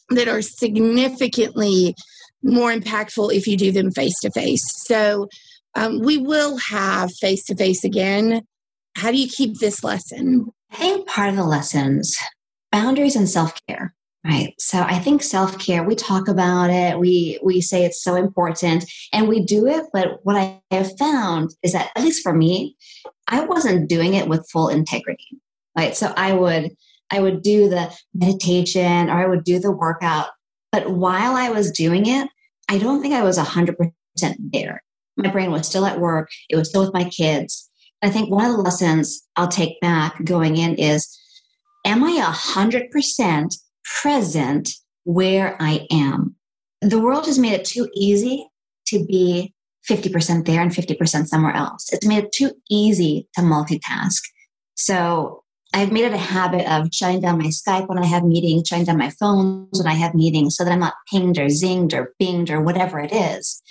that 0.10 0.28
are 0.28 0.42
significantly 0.42 1.96
more 2.44 2.72
impactful 2.72 3.34
if 3.34 3.48
you 3.48 3.58
do 3.58 3.72
them 3.72 3.92
face 3.92 4.20
to 4.22 4.32
face. 4.32 4.64
So 4.86 5.28
um, 5.76 6.00
we 6.00 6.18
will 6.18 6.58
have 6.58 7.12
face 7.14 7.44
to 7.46 7.56
face 7.56 7.84
again. 7.84 8.42
How 8.98 9.12
do 9.12 9.18
you 9.18 9.28
keep 9.28 9.60
this 9.60 9.84
lesson? 9.84 10.48
I 10.72 10.76
think 10.76 11.08
part 11.08 11.30
of 11.30 11.36
the 11.36 11.44
lessons, 11.44 12.18
boundaries 12.72 13.16
and 13.16 13.30
self 13.30 13.54
care. 13.68 13.94
Right. 14.26 14.56
So 14.58 14.82
I 14.82 14.98
think 14.98 15.22
self 15.22 15.60
care, 15.60 15.84
we 15.84 15.94
talk 15.94 16.28
about 16.28 16.72
it, 16.72 16.98
we 16.98 17.40
we 17.44 17.62
say 17.62 17.86
it's 17.86 18.04
so 18.04 18.16
important 18.16 18.92
and 19.14 19.28
we 19.28 19.46
do 19.46 19.68
it, 19.68 19.86
but 19.94 20.20
what 20.24 20.36
I 20.36 20.60
have 20.72 20.98
found 20.98 21.52
is 21.62 21.74
that 21.74 21.92
at 21.96 22.04
least 22.04 22.24
for 22.24 22.34
me, 22.34 22.76
I 23.28 23.42
wasn't 23.42 23.88
doing 23.88 24.16
it 24.16 24.28
with 24.28 24.50
full 24.52 24.68
integrity. 24.68 25.40
Right. 25.78 25.96
So 25.96 26.12
I 26.18 26.34
would 26.34 26.72
I 27.12 27.20
would 27.20 27.44
do 27.44 27.70
the 27.70 27.96
meditation 28.16 29.12
or 29.12 29.14
I 29.14 29.28
would 29.28 29.44
do 29.44 29.60
the 29.60 29.72
workout. 29.72 30.30
But 30.72 30.90
while 30.90 31.36
I 31.36 31.52
was 31.52 31.70
doing 31.70 32.08
it, 32.08 32.28
I 32.68 32.80
don't 32.80 33.04
think 33.04 33.14
I 33.14 33.24
was 33.24 33.38
100% 33.38 33.92
there. 34.40 34.84
My 35.16 35.30
brain 35.30 35.52
was 35.52 35.68
still 35.68 35.86
at 35.86 36.00
work, 36.00 36.30
it 36.50 36.56
was 36.56 36.70
still 36.70 36.84
with 36.84 36.96
my 36.96 37.04
kids. 37.04 37.67
I 38.02 38.10
think 38.10 38.30
one 38.30 38.46
of 38.46 38.52
the 38.56 38.62
lessons 38.62 39.24
I'll 39.36 39.48
take 39.48 39.80
back 39.82 40.24
going 40.24 40.58
in 40.58 40.76
is 40.76 41.18
Am 41.86 42.04
I 42.04 42.20
100% 42.22 43.58
present 44.02 44.70
where 45.06 45.56
I 45.62 45.88
am? 45.90 46.36
The 46.82 47.00
world 47.00 47.26
has 47.26 47.40
made 47.40 47.54
it 47.54 47.64
too 47.64 47.88
easy 47.96 48.46
to 48.88 49.06
be 49.06 49.54
50% 49.90 50.46
there 50.46 50.62
and 50.62 50.72
50% 50.72 51.28
somewhere 51.28 51.54
else. 51.54 51.92
It's 51.94 52.06
made 52.06 52.26
it 52.26 52.32
too 52.34 52.52
easy 52.70 53.28
to 53.36 53.42
multitask. 53.42 54.22
So 54.76 55.44
I've 55.74 55.92
made 55.92 56.06
it 56.06 56.14
a 56.14 56.18
habit 56.18 56.70
of 56.70 56.90
shutting 56.94 57.22
down 57.22 57.38
my 57.38 57.48
Skype 57.48 57.88
when 57.88 58.00
I 58.00 58.06
have 58.06 58.24
meetings, 58.24 58.68
shutting 58.68 58.86
down 58.86 58.98
my 58.98 59.10
phones 59.12 59.80
when 59.80 59.88
I 59.88 59.96
have 59.96 60.14
meetings 60.14 60.56
so 60.56 60.64
that 60.64 60.72
I'm 60.72 60.80
not 60.80 60.96
pinged 61.10 61.38
or 61.38 61.46
zinged 61.46 61.94
or 61.94 62.14
binged 62.22 62.50
or 62.50 62.62
whatever 62.62 63.00
it 63.00 63.14
is. 63.14 63.62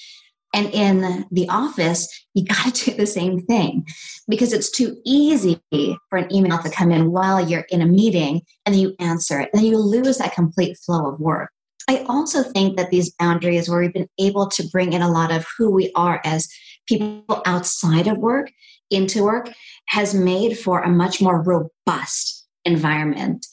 And 0.55 0.73
in 0.73 1.27
the 1.31 1.49
office, 1.49 2.09
you 2.35 2.45
got 2.45 2.75
to 2.75 2.91
do 2.91 2.97
the 2.97 3.07
same 3.07 3.41
thing 3.41 3.87
because 4.29 4.53
it's 4.53 4.71
too 4.71 4.97
easy 5.05 5.61
for 5.71 6.17
an 6.19 6.33
email 6.35 6.59
to 6.59 6.71
come 6.71 6.91
in 6.91 7.13
while 7.13 7.47
you're 7.47 7.67
in 7.71 7.83
a 7.83 7.87
meeting 7.87 8.43
and 8.65 8.75
you 8.75 8.95
answer 8.99 9.41
it. 9.41 9.51
And 9.53 9.61
then 9.61 9.71
you 9.71 9.79
lose 9.79 10.19
that 10.19 10.35
complete 10.35 10.79
flow 10.79 11.11
of 11.13 11.21
work. 11.21 11.51
I 11.89 12.05
also 12.09 12.43
think 12.43 12.77
that 12.77 12.91
these 12.91 13.13
boundaries 13.19 13.69
where 13.69 13.81
we've 13.81 13.93
been 13.93 14.09
able 14.19 14.49
to 14.49 14.69
bring 14.73 14.93
in 14.93 15.03
a 15.03 15.11
lot 15.11 15.31
of 15.31 15.47
who 15.57 15.71
we 15.71 15.93
are 15.95 16.21
as 16.25 16.49
people 16.89 17.43
outside 17.47 18.07
of 18.07 18.19
work 18.19 18.51
into 18.91 19.25
work 19.25 19.53
has 19.89 20.15
made 20.15 20.59
for 20.59 20.81
a 20.81 20.89
much 20.89 21.21
more 21.21 21.43
robust 21.43 22.47
environment. 22.65 23.47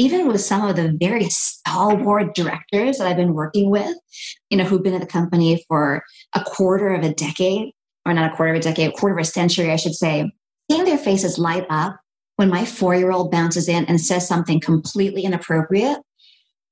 Even 0.00 0.28
with 0.28 0.40
some 0.40 0.66
of 0.66 0.76
the 0.76 0.96
very 0.98 1.28
stalwart 1.28 2.34
directors 2.34 2.96
that 2.96 3.06
I've 3.06 3.18
been 3.18 3.34
working 3.34 3.68
with, 3.68 3.94
you 4.48 4.56
know, 4.56 4.64
who've 4.64 4.82
been 4.82 4.94
at 4.94 5.02
the 5.02 5.06
company 5.06 5.62
for 5.68 6.02
a 6.34 6.42
quarter 6.42 6.94
of 6.94 7.04
a 7.04 7.12
decade, 7.12 7.74
or 8.06 8.14
not 8.14 8.32
a 8.32 8.34
quarter 8.34 8.54
of 8.54 8.60
a 8.60 8.62
decade, 8.62 8.88
a 8.88 8.92
quarter 8.92 9.18
of 9.18 9.20
a 9.20 9.26
century, 9.26 9.70
I 9.70 9.76
should 9.76 9.94
say, 9.94 10.32
seeing 10.70 10.86
their 10.86 10.96
faces 10.96 11.38
light 11.38 11.66
up 11.68 12.00
when 12.36 12.48
my 12.48 12.64
four 12.64 12.94
year 12.94 13.12
old 13.12 13.30
bounces 13.30 13.68
in 13.68 13.84
and 13.84 14.00
says 14.00 14.26
something 14.26 14.58
completely 14.58 15.24
inappropriate 15.24 15.98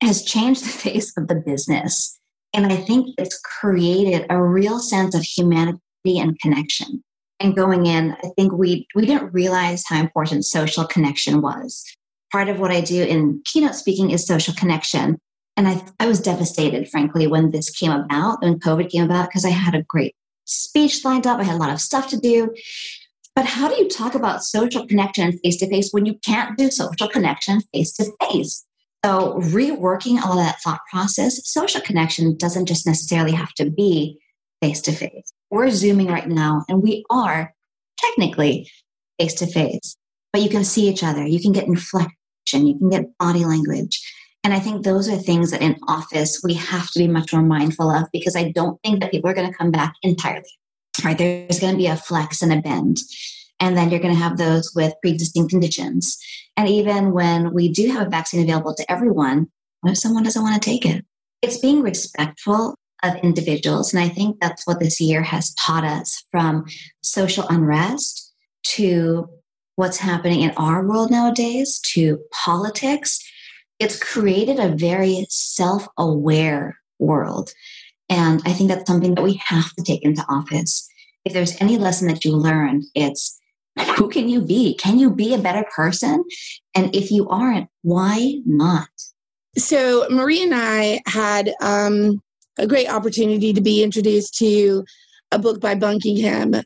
has 0.01 0.25
changed 0.25 0.64
the 0.64 0.69
face 0.85 1.12
of 1.19 1.29
the 1.29 1.35
business. 1.35 2.19
And 2.55 2.73
I 2.73 2.77
think 2.77 3.14
it's 3.19 3.38
created 3.61 4.25
a 4.31 4.43
real 4.43 4.79
sense 4.79 5.14
of 5.14 5.23
humanity 5.23 5.79
and 6.19 6.41
connection 6.41 7.05
and 7.41 7.55
going 7.55 7.87
in, 7.87 8.17
I 8.25 8.29
think 8.37 8.53
we 8.53 8.87
we 8.95 9.07
didn't 9.07 9.33
realize 9.33 9.85
how 9.87 10.01
important 10.01 10.45
social 10.45 10.85
connection 10.85 11.41
was. 11.41 11.85
Part 12.33 12.49
of 12.49 12.61
what 12.61 12.71
I 12.71 12.81
do 12.81 13.03
in 13.05 13.43
keynote 13.45 13.75
speaking 13.75 14.11
is 14.11 14.27
social 14.27 14.55
connection. 14.55 15.19
And 15.57 15.67
I, 15.67 15.83
I 15.99 16.07
was 16.07 16.21
devastated, 16.21 16.88
frankly, 16.88 17.27
when 17.27 17.51
this 17.51 17.71
came 17.71 17.91
about, 17.91 18.43
when 18.43 18.61
COVID 18.61 18.91
came 18.91 19.05
about, 19.05 19.29
because 19.29 19.45
I 19.45 19.51
had 19.51 19.75
a 19.75 19.83
great 19.83 20.14
speech 20.45 21.05
lined 21.05 21.27
up. 21.27 21.41
I 21.41 21.45
had 21.45 21.57
a 21.57 21.59
lot 21.59 21.73
of 21.73 21.81
stuff 21.81 22.09
to 22.09 22.19
do. 22.19 22.55
But 23.35 23.45
how 23.45 23.69
do 23.69 23.77
you 23.77 23.88
talk 23.88 24.14
about 24.14 24.43
social 24.43 24.87
connection 24.87 25.38
face 25.38 25.59
to 25.59 25.69
face 25.69 25.91
when 25.93 26.07
you 26.07 26.19
can't 26.25 26.59
do 26.59 26.71
social 26.71 27.09
connection 27.09 27.61
face 27.73 27.93
to 27.95 28.11
face? 28.21 28.64
So, 29.05 29.35
reworking 29.35 30.21
all 30.21 30.37
that 30.37 30.61
thought 30.61 30.81
process, 30.91 31.49
social 31.49 31.81
connection 31.81 32.37
doesn't 32.37 32.67
just 32.67 32.85
necessarily 32.85 33.31
have 33.33 33.53
to 33.55 33.71
be 33.71 34.19
face 34.61 34.81
to 34.83 34.93
face. 34.93 35.33
We're 35.51 35.71
Zooming 35.71 36.09
right 36.09 36.29
now, 36.29 36.64
and 36.69 36.83
we 36.83 37.05
are 37.11 37.55
technically 37.99 38.69
face 39.21 39.35
to 39.35 39.47
face, 39.47 39.97
but 40.33 40.43
you 40.43 40.49
can 40.49 40.64
see 40.64 40.88
each 40.88 41.05
other. 41.05 41.25
You 41.25 41.41
can 41.41 41.53
get 41.53 41.69
inflection, 42.49 42.67
you 42.67 42.79
can 42.79 42.91
get 42.91 43.19
body 43.19 43.45
language. 43.45 44.01
And 44.45 44.55
I 44.55 44.61
think 44.61 44.85
those 44.85 45.09
are 45.09 45.17
things 45.17 45.51
that 45.51 45.63
in 45.63 45.77
office 45.89 46.41
we 46.45 46.55
have 46.55 46.91
to 46.93 46.99
be 46.99 47.09
much 47.09 47.33
more 47.33 47.43
mindful 47.43 47.91
of 47.91 48.09
because 48.13 48.37
I 48.37 48.53
don't 48.53 48.81
think 48.83 49.01
that 49.01 49.11
people 49.11 49.29
are 49.29 49.35
going 49.35 49.51
to 49.51 49.57
come 49.57 49.71
back 49.71 49.95
entirely. 50.03 50.49
Right? 51.05 51.19
There's 51.19 51.61
going 51.61 51.75
to 51.75 51.79
be 51.79 51.87
a 51.87 51.97
flex 51.97 52.43
and 52.43 52.53
a 52.53 52.61
bend. 52.61 52.99
And 53.61 53.77
then 53.77 53.91
you're 53.91 54.01
going 54.01 54.15
to 54.15 54.21
have 54.21 54.37
those 54.37 54.73
with 54.75 54.95
pre 55.01 55.11
existing 55.11 55.49
conditions. 55.49 56.17
And 56.57 56.69
even 56.69 57.13
when 57.13 57.53
we 57.53 57.69
do 57.69 57.91
have 57.91 58.07
a 58.07 58.11
vaccine 58.11 58.43
available 58.43 58.75
to 58.75 58.91
everyone, 58.91 59.49
what 59.81 59.93
if 59.93 59.99
someone 59.99 60.23
doesn't 60.23 60.43
want 60.43 60.61
to 60.61 60.71
take 60.71 60.87
it? 60.87 61.05
It's 61.43 61.59
being 61.59 61.83
respectful 61.83 62.75
of 63.03 63.17
individuals. 63.17 63.93
And 63.93 64.03
I 64.03 64.09
think 64.09 64.39
that's 64.41 64.67
what 64.67 64.81
this 64.81 65.01
year 65.01 65.23
has 65.23 65.55
taught 65.55 65.85
us 65.85 66.25
from 66.31 66.65
social 67.03 67.47
unrest 67.49 68.33
to 68.65 69.29
what's 69.79 69.99
happening 69.99 70.41
in 70.41 70.51
our 70.57 70.85
world 70.85 71.09
nowadays 71.09 71.79
to 71.79 72.19
politics. 72.33 73.21
It's 73.79 73.97
created 73.97 74.59
a 74.59 74.75
very 74.75 75.25
self 75.31 75.87
aware 75.97 76.77
world. 76.99 77.53
And 78.09 78.43
I 78.45 78.53
think 78.53 78.71
that's 78.71 78.88
something 78.91 79.14
that 79.14 79.23
we 79.23 79.35
have 79.35 79.73
to 79.75 79.85
take 79.85 80.03
into 80.03 80.27
office. 80.29 80.88
If 81.25 81.33
there's 81.33 81.61
any 81.61 81.79
lesson 81.79 82.09
that 82.09 82.25
you 82.25 82.33
learned, 82.33 82.87
it's 82.97 83.41
who 83.97 84.09
can 84.09 84.29
you 84.29 84.43
be? 84.43 84.75
Can 84.75 84.99
you 84.99 85.14
be 85.14 85.33
a 85.33 85.38
better 85.38 85.64
person? 85.77 86.25
And 86.75 86.93
if 86.93 87.12
you 87.12 87.29
aren't, 87.29 87.69
why 87.83 88.41
not? 88.45 88.88
So, 89.57 90.09
Marie 90.11 90.43
and 90.43 90.55
I 90.57 91.01
had 91.07 91.55
um, 91.62 92.21
a 92.59 92.67
great 92.67 92.93
opportunity 92.93 93.53
to 93.53 93.61
be 93.61 93.85
introduced 93.85 94.38
to 94.38 94.85
a 95.31 95.38
book 95.38 95.61
by 95.61 95.77
Buckingham 95.77 96.57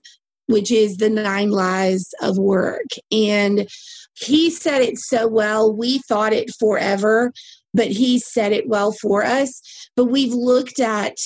which 0.46 0.70
is 0.70 0.96
the 0.96 1.10
nine 1.10 1.50
lies 1.50 2.10
about 2.20 2.36
work. 2.36 2.88
And 3.10 3.68
he 4.14 4.50
said 4.50 4.82
it 4.82 4.98
so 4.98 5.26
well. 5.26 5.72
We 5.74 5.98
thought 6.00 6.32
it 6.32 6.50
forever, 6.58 7.32
but 7.74 7.88
he 7.88 8.18
said 8.18 8.52
it 8.52 8.68
well 8.68 8.92
for 8.92 9.24
us. 9.24 9.60
But 9.96 10.06
we've 10.06 10.34
looked 10.34 10.80
at 10.80 11.16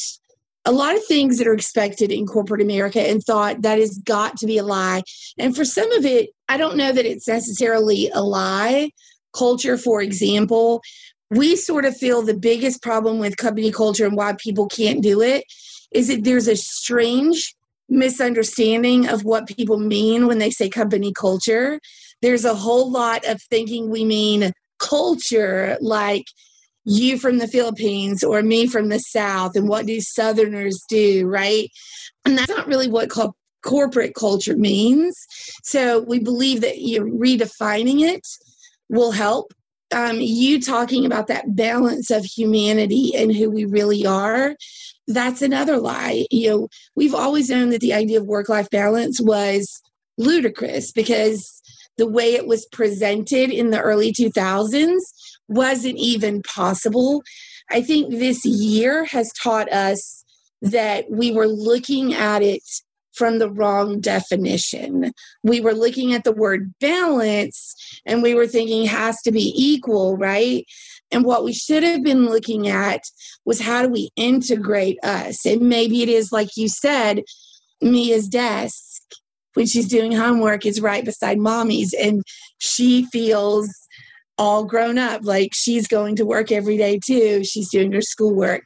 a 0.64 0.72
lot 0.72 0.96
of 0.96 1.04
things 1.04 1.38
that 1.38 1.46
are 1.46 1.54
expected 1.54 2.10
in 2.10 2.26
corporate 2.26 2.60
America 2.60 3.00
and 3.00 3.22
thought 3.22 3.62
that 3.62 3.78
has 3.78 3.98
got 3.98 4.36
to 4.38 4.46
be 4.46 4.58
a 4.58 4.64
lie. 4.64 5.02
And 5.38 5.54
for 5.54 5.64
some 5.64 5.90
of 5.92 6.04
it, 6.04 6.30
I 6.48 6.56
don't 6.56 6.76
know 6.76 6.92
that 6.92 7.06
it's 7.06 7.28
necessarily 7.28 8.10
a 8.12 8.22
lie. 8.22 8.90
Culture, 9.32 9.78
for 9.78 10.02
example, 10.02 10.82
we 11.30 11.56
sort 11.56 11.84
of 11.84 11.96
feel 11.96 12.22
the 12.22 12.36
biggest 12.36 12.82
problem 12.82 13.18
with 13.18 13.36
company 13.36 13.70
culture 13.70 14.06
and 14.06 14.16
why 14.16 14.34
people 14.38 14.66
can't 14.66 15.02
do 15.02 15.22
it 15.22 15.44
is 15.92 16.08
that 16.08 16.24
there's 16.24 16.48
a 16.48 16.56
strange 16.56 17.54
misunderstanding 17.88 19.08
of 19.08 19.24
what 19.24 19.46
people 19.46 19.78
mean 19.78 20.26
when 20.26 20.38
they 20.38 20.50
say 20.50 20.68
company 20.68 21.12
culture. 21.12 21.80
There's 22.22 22.44
a 22.44 22.54
whole 22.54 22.90
lot 22.90 23.24
of 23.26 23.40
thinking 23.42 23.90
we 23.90 24.04
mean 24.04 24.52
culture 24.78 25.76
like 25.80 26.24
you 26.84 27.18
from 27.18 27.38
the 27.38 27.48
Philippines 27.48 28.22
or 28.22 28.42
me 28.42 28.66
from 28.66 28.88
the 28.88 29.00
South, 29.00 29.56
and 29.56 29.68
what 29.68 29.86
do 29.86 30.00
Southerners 30.00 30.82
do, 30.88 31.26
right? 31.26 31.68
And 32.24 32.38
that's 32.38 32.48
not 32.48 32.68
really 32.68 32.88
what 32.88 33.10
co- 33.10 33.34
corporate 33.64 34.14
culture 34.14 34.56
means. 34.56 35.16
So 35.64 36.00
we 36.00 36.20
believe 36.20 36.60
that 36.60 36.78
you 36.78 37.02
redefining 37.02 38.02
it 38.02 38.26
will 38.88 39.10
help. 39.10 39.52
Um, 39.94 40.20
you 40.20 40.60
talking 40.60 41.06
about 41.06 41.28
that 41.28 41.54
balance 41.54 42.10
of 42.10 42.24
humanity 42.24 43.12
and 43.14 43.34
who 43.34 43.50
we 43.50 43.64
really 43.64 44.04
are, 44.04 44.56
that's 45.06 45.42
another 45.42 45.78
lie. 45.78 46.26
You 46.30 46.50
know, 46.50 46.68
we've 46.96 47.14
always 47.14 47.48
known 47.50 47.70
that 47.70 47.80
the 47.80 47.94
idea 47.94 48.20
of 48.20 48.26
work 48.26 48.48
life 48.48 48.68
balance 48.70 49.20
was 49.20 49.80
ludicrous 50.18 50.90
because 50.90 51.62
the 51.98 52.06
way 52.06 52.34
it 52.34 52.46
was 52.46 52.66
presented 52.66 53.50
in 53.50 53.70
the 53.70 53.80
early 53.80 54.12
2000s 54.12 54.98
wasn't 55.48 55.96
even 55.98 56.42
possible. 56.42 57.22
I 57.70 57.80
think 57.80 58.10
this 58.10 58.44
year 58.44 59.04
has 59.06 59.32
taught 59.40 59.72
us 59.72 60.24
that 60.62 61.10
we 61.10 61.32
were 61.32 61.46
looking 61.46 62.14
at 62.14 62.42
it 62.42 62.62
from 63.16 63.38
the 63.38 63.50
wrong 63.50 64.00
definition. 64.00 65.12
We 65.42 65.60
were 65.60 65.72
looking 65.72 66.12
at 66.12 66.24
the 66.24 66.32
word 66.32 66.72
balance 66.80 67.74
and 68.04 68.22
we 68.22 68.34
were 68.34 68.46
thinking 68.46 68.86
has 68.86 69.20
to 69.22 69.32
be 69.32 69.52
equal, 69.56 70.16
right? 70.16 70.64
And 71.10 71.24
what 71.24 71.44
we 71.44 71.52
should 71.52 71.82
have 71.82 72.02
been 72.02 72.26
looking 72.26 72.68
at 72.68 73.00
was 73.44 73.60
how 73.60 73.82
do 73.82 73.88
we 73.88 74.10
integrate 74.16 74.98
us? 75.02 75.46
And 75.46 75.62
maybe 75.62 76.02
it 76.02 76.08
is, 76.08 76.32
like 76.32 76.56
you 76.56 76.68
said, 76.68 77.22
Mia's 77.80 78.28
desk 78.28 79.02
when 79.54 79.66
she's 79.66 79.88
doing 79.88 80.12
homework 80.12 80.66
is 80.66 80.80
right 80.80 81.04
beside 81.04 81.38
mommy's 81.38 81.94
and 81.94 82.22
she 82.58 83.06
feels 83.06 83.70
all 84.38 84.64
grown 84.64 84.98
up 84.98 85.22
like 85.24 85.50
she's 85.54 85.88
going 85.88 86.14
to 86.14 86.26
work 86.26 86.52
every 86.52 86.76
day 86.76 87.00
too 87.04 87.42
she's 87.42 87.70
doing 87.70 87.90
her 87.92 88.02
schoolwork 88.02 88.62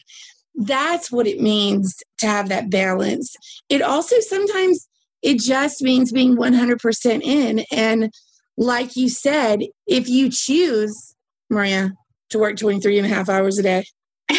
that's 0.54 1.10
what 1.10 1.26
it 1.26 1.40
means 1.40 1.96
to 2.18 2.26
have 2.26 2.48
that 2.48 2.70
balance 2.70 3.34
it 3.68 3.82
also 3.82 4.16
sometimes 4.20 4.88
it 5.22 5.38
just 5.38 5.82
means 5.82 6.12
being 6.12 6.36
100% 6.36 7.22
in 7.22 7.64
and 7.70 8.12
like 8.56 8.96
you 8.96 9.08
said 9.08 9.60
if 9.86 10.08
you 10.08 10.30
choose 10.30 11.14
maria 11.48 11.92
to 12.30 12.38
work 12.38 12.56
23 12.56 12.98
and 12.98 13.06
a 13.06 13.14
half 13.14 13.28
hours 13.28 13.58
a 13.58 13.62
day 13.62 13.84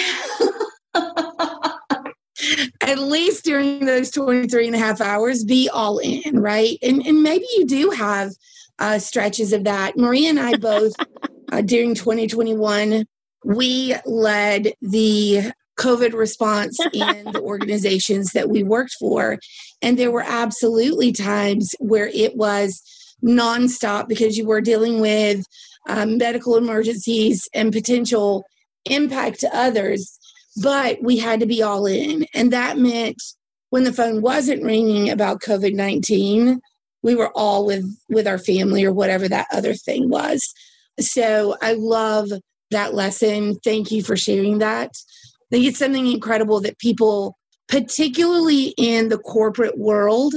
at 2.82 3.00
least 3.00 3.46
during 3.46 3.86
those 3.86 4.12
23 4.12 4.68
and 4.68 4.76
a 4.76 4.80
half 4.80 5.02
hours, 5.02 5.44
be 5.44 5.70
all 5.70 6.00
in, 6.00 6.40
right? 6.40 6.78
And, 6.82 7.06
and 7.06 7.24
maybe 7.24 7.46
you 7.56 7.66
do 7.66 7.90
have 7.92 8.32
uh, 8.80 9.00
stretches 9.00 9.54
of 9.54 9.64
that. 9.64 9.98
Maria 9.98 10.30
and 10.30 10.40
I 10.40 10.58
both, 10.58 10.94
uh, 11.52 11.62
during 11.62 11.96
2021, 11.96 13.06
we 13.46 13.96
led 14.06 14.74
the 14.82 15.52
COVID 15.82 16.14
response 16.14 16.80
in 16.94 17.32
the 17.32 17.42
organizations 17.42 18.32
that 18.32 18.50
we 18.50 18.64
worked 18.64 18.96
for. 19.00 19.40
And 19.82 19.98
there 19.98 20.12
were 20.12 20.26
absolutely 20.26 21.12
times 21.12 21.74
where 21.80 22.08
it 22.08 22.36
was 22.36 22.82
nonstop 23.24 24.08
because 24.08 24.38
you 24.38 24.46
were 24.46 24.62
dealing 24.62 25.00
with 25.00 25.46
um, 25.90 26.18
medical 26.18 26.58
emergencies 26.58 27.48
and 27.54 27.74
potential 27.74 28.44
impact 28.86 29.40
to 29.40 29.56
others 29.56 30.20
but 30.58 31.02
we 31.02 31.18
had 31.18 31.40
to 31.40 31.46
be 31.46 31.62
all 31.62 31.86
in. 31.86 32.26
And 32.34 32.52
that 32.52 32.78
meant 32.78 33.22
when 33.70 33.84
the 33.84 33.94
phone 33.94 34.22
wasn't 34.22 34.64
ringing 34.64 35.10
about 35.10 35.42
COVID 35.42 35.74
19, 35.74 36.60
we 37.04 37.16
were 37.16 37.32
all 37.36 37.66
with, 37.66 37.86
with 38.10 38.28
our 38.28 38.38
family 38.38 38.84
or 38.84 38.92
whatever 38.92 39.28
that 39.28 39.48
other 39.52 39.74
thing 39.74 40.10
was. 40.10 40.54
So 41.00 41.56
I 41.62 41.74
love 41.74 42.30
that 42.70 42.94
lesson. 42.94 43.56
Thank 43.64 43.92
you 43.92 44.04
for 44.04 44.16
sharing 44.16 44.60
that. 44.60 44.92
Think 45.52 45.66
it's 45.66 45.80
something 45.80 46.08
incredible 46.08 46.62
that 46.62 46.80
people, 46.80 47.38
particularly 47.68 48.74
in 48.78 49.10
the 49.10 49.18
corporate 49.18 49.78
world, 49.78 50.34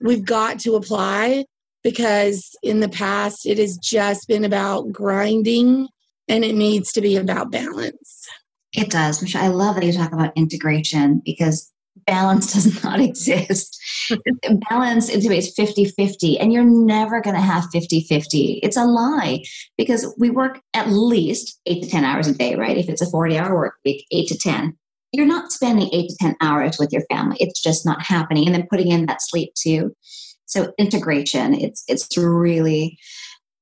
we've 0.00 0.24
got 0.24 0.60
to 0.60 0.76
apply 0.76 1.46
because 1.82 2.50
in 2.62 2.80
the 2.80 2.88
past 2.88 3.46
it 3.46 3.58
has 3.58 3.78
just 3.78 4.28
been 4.28 4.44
about 4.44 4.92
grinding 4.92 5.88
and 6.28 6.44
it 6.44 6.54
needs 6.54 6.92
to 6.92 7.00
be 7.00 7.16
about 7.16 7.50
balance. 7.50 8.28
It 8.74 8.90
does. 8.90 9.20
Michelle, 9.20 9.44
I 9.44 9.48
love 9.48 9.76
that 9.76 9.84
you 9.84 9.92
talk 9.92 10.12
about 10.12 10.36
integration 10.36 11.22
because 11.24 11.69
balance 12.06 12.52
does 12.52 12.82
not 12.84 13.00
exist. 13.00 13.80
balance 14.70 15.08
is 15.08 15.54
50 15.54 15.84
50, 15.86 16.38
and 16.38 16.52
you're 16.52 16.64
never 16.64 17.20
going 17.20 17.36
to 17.36 17.42
have 17.42 17.64
50 17.72 18.02
50. 18.02 18.60
It's 18.62 18.76
a 18.76 18.84
lie 18.84 19.42
because 19.76 20.14
we 20.18 20.30
work 20.30 20.60
at 20.74 20.88
least 20.88 21.60
eight 21.66 21.82
to 21.82 21.88
10 21.88 22.04
hours 22.04 22.28
a 22.28 22.34
day, 22.34 22.54
right? 22.56 22.76
If 22.76 22.88
it's 22.88 23.02
a 23.02 23.10
40 23.10 23.38
hour 23.38 23.54
work 23.54 23.74
week, 23.84 24.06
eight 24.10 24.28
to 24.28 24.38
10. 24.38 24.76
You're 25.12 25.26
not 25.26 25.50
spending 25.50 25.88
eight 25.92 26.08
to 26.10 26.16
10 26.20 26.36
hours 26.40 26.78
with 26.78 26.92
your 26.92 27.02
family. 27.10 27.36
It's 27.40 27.60
just 27.60 27.84
not 27.84 28.00
happening. 28.00 28.46
And 28.46 28.54
then 28.54 28.68
putting 28.70 28.92
in 28.92 29.06
that 29.06 29.20
sleep 29.20 29.52
too. 29.54 29.94
So 30.46 30.72
integration, 30.78 31.54
it's 31.54 31.84
it's 31.88 32.16
really 32.16 32.98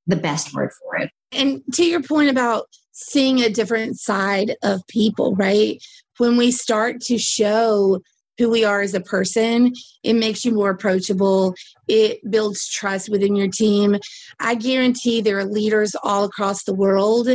the 0.07 0.17
best 0.17 0.55
word 0.55 0.71
for 0.83 0.97
it. 0.97 1.11
And 1.33 1.62
to 1.75 1.85
your 1.85 2.03
point 2.03 2.31
about 2.31 2.67
seeing 2.93 3.41
a 3.41 3.51
different 3.51 3.99
side 3.99 4.57
of 4.62 4.81
people, 4.88 5.35
right? 5.37 5.83
When 6.17 6.37
we 6.37 6.51
start 6.51 7.01
to 7.03 7.19
show 7.19 8.01
who 8.38 8.48
we 8.48 8.64
are 8.64 8.81
as 8.81 8.94
a 8.94 9.01
person, 9.01 9.72
it 10.03 10.14
makes 10.14 10.44
you 10.44 10.53
more 10.53 10.70
approachable. 10.70 11.55
It 11.88 12.20
builds 12.31 12.68
trust 12.68 13.11
within 13.11 13.35
your 13.35 13.48
team. 13.48 13.98
I 14.38 14.55
guarantee 14.55 15.20
there 15.20 15.38
are 15.38 15.44
leaders 15.44 15.94
all 16.03 16.24
across 16.24 16.62
the 16.62 16.74
world 16.74 17.29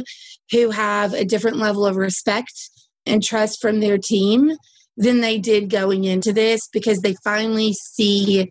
who 0.52 0.70
have 0.72 1.14
a 1.14 1.26
different 1.26 1.58
level 1.58 1.86
of 1.86 1.98
respect 1.98 2.54
and 3.06 3.22
trust 3.22 3.62
from 3.62 3.82
their 3.82 3.98
team 3.98 4.54
than 4.96 5.22
they 5.22 5.40
did 5.40 5.70
going 5.70 6.06
into 6.06 6.32
this 6.32 6.62
because 6.72 7.00
they 7.00 7.16
finally 7.24 7.74
see 7.74 8.50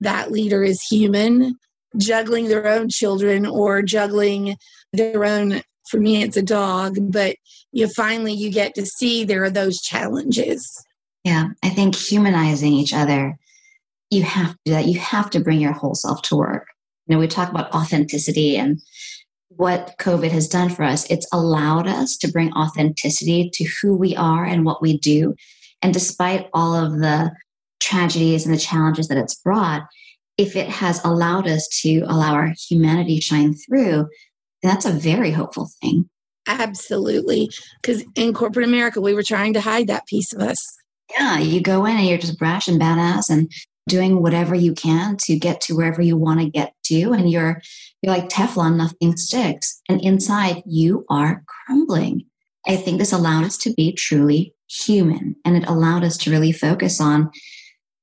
that 0.00 0.30
leader 0.30 0.62
is 0.62 0.80
human, 0.82 1.56
juggling 1.98 2.48
their 2.48 2.66
own 2.66 2.88
children 2.88 3.44
or 3.44 3.82
juggling 3.82 4.56
their 4.92 5.24
own 5.24 5.60
for 5.88 5.98
me 5.98 6.22
it's 6.22 6.36
a 6.36 6.42
dog 6.42 6.96
but 7.10 7.36
you 7.72 7.88
finally 7.88 8.32
you 8.32 8.50
get 8.50 8.74
to 8.74 8.86
see 8.86 9.24
there 9.24 9.42
are 9.42 9.50
those 9.50 9.80
challenges 9.80 10.84
yeah 11.24 11.48
i 11.62 11.68
think 11.68 11.94
humanizing 11.94 12.72
each 12.72 12.92
other 12.92 13.36
you 14.10 14.22
have 14.22 14.52
to 14.52 14.58
do 14.64 14.72
that 14.72 14.86
you 14.86 14.98
have 14.98 15.30
to 15.30 15.40
bring 15.40 15.60
your 15.60 15.72
whole 15.72 15.94
self 15.94 16.22
to 16.22 16.36
work 16.36 16.66
you 17.06 17.14
know 17.14 17.20
we 17.20 17.26
talk 17.26 17.50
about 17.50 17.72
authenticity 17.72 18.56
and 18.56 18.80
what 19.48 19.94
covid 19.98 20.30
has 20.30 20.48
done 20.48 20.68
for 20.68 20.82
us 20.82 21.10
it's 21.10 21.26
allowed 21.32 21.86
us 21.86 22.16
to 22.16 22.30
bring 22.30 22.52
authenticity 22.52 23.50
to 23.52 23.64
who 23.64 23.96
we 23.96 24.14
are 24.16 24.44
and 24.44 24.64
what 24.64 24.82
we 24.82 24.98
do 24.98 25.34
and 25.82 25.92
despite 25.94 26.48
all 26.52 26.74
of 26.74 26.98
the 26.98 27.30
tragedies 27.80 28.44
and 28.44 28.54
the 28.54 28.58
challenges 28.58 29.08
that 29.08 29.18
it's 29.18 29.34
brought 29.34 29.82
if 30.38 30.56
it 30.56 30.68
has 30.68 31.04
allowed 31.04 31.46
us 31.46 31.68
to 31.68 32.00
allow 32.06 32.32
our 32.32 32.54
humanity 32.68 33.20
shine 33.20 33.54
through 33.54 34.06
that's 34.62 34.84
a 34.84 34.92
very 34.92 35.30
hopeful 35.30 35.70
thing. 35.80 36.08
Absolutely. 36.46 37.50
Because 37.80 38.04
in 38.14 38.34
corporate 38.34 38.66
America, 38.66 39.00
we 39.00 39.14
were 39.14 39.22
trying 39.22 39.52
to 39.54 39.60
hide 39.60 39.86
that 39.86 40.06
piece 40.06 40.32
of 40.32 40.40
us. 40.40 40.58
Yeah, 41.12 41.38
you 41.38 41.60
go 41.60 41.84
in 41.86 41.96
and 41.96 42.06
you're 42.06 42.18
just 42.18 42.38
brash 42.38 42.68
and 42.68 42.80
badass 42.80 43.30
and 43.30 43.50
doing 43.88 44.22
whatever 44.22 44.54
you 44.54 44.72
can 44.72 45.16
to 45.16 45.38
get 45.38 45.60
to 45.62 45.76
wherever 45.76 46.00
you 46.00 46.16
want 46.16 46.40
to 46.40 46.48
get 46.48 46.74
to. 46.84 47.12
And 47.12 47.30
you're 47.30 47.60
you're 48.02 48.14
like 48.14 48.28
Teflon, 48.28 48.76
nothing 48.76 49.16
sticks. 49.16 49.80
And 49.88 50.00
inside 50.00 50.62
you 50.66 51.04
are 51.10 51.42
crumbling. 51.46 52.24
I 52.66 52.76
think 52.76 52.98
this 52.98 53.12
allowed 53.12 53.44
us 53.44 53.56
to 53.58 53.72
be 53.74 53.92
truly 53.92 54.54
human. 54.68 55.36
And 55.44 55.56
it 55.56 55.68
allowed 55.68 56.04
us 56.04 56.16
to 56.18 56.30
really 56.30 56.52
focus 56.52 57.00
on 57.00 57.30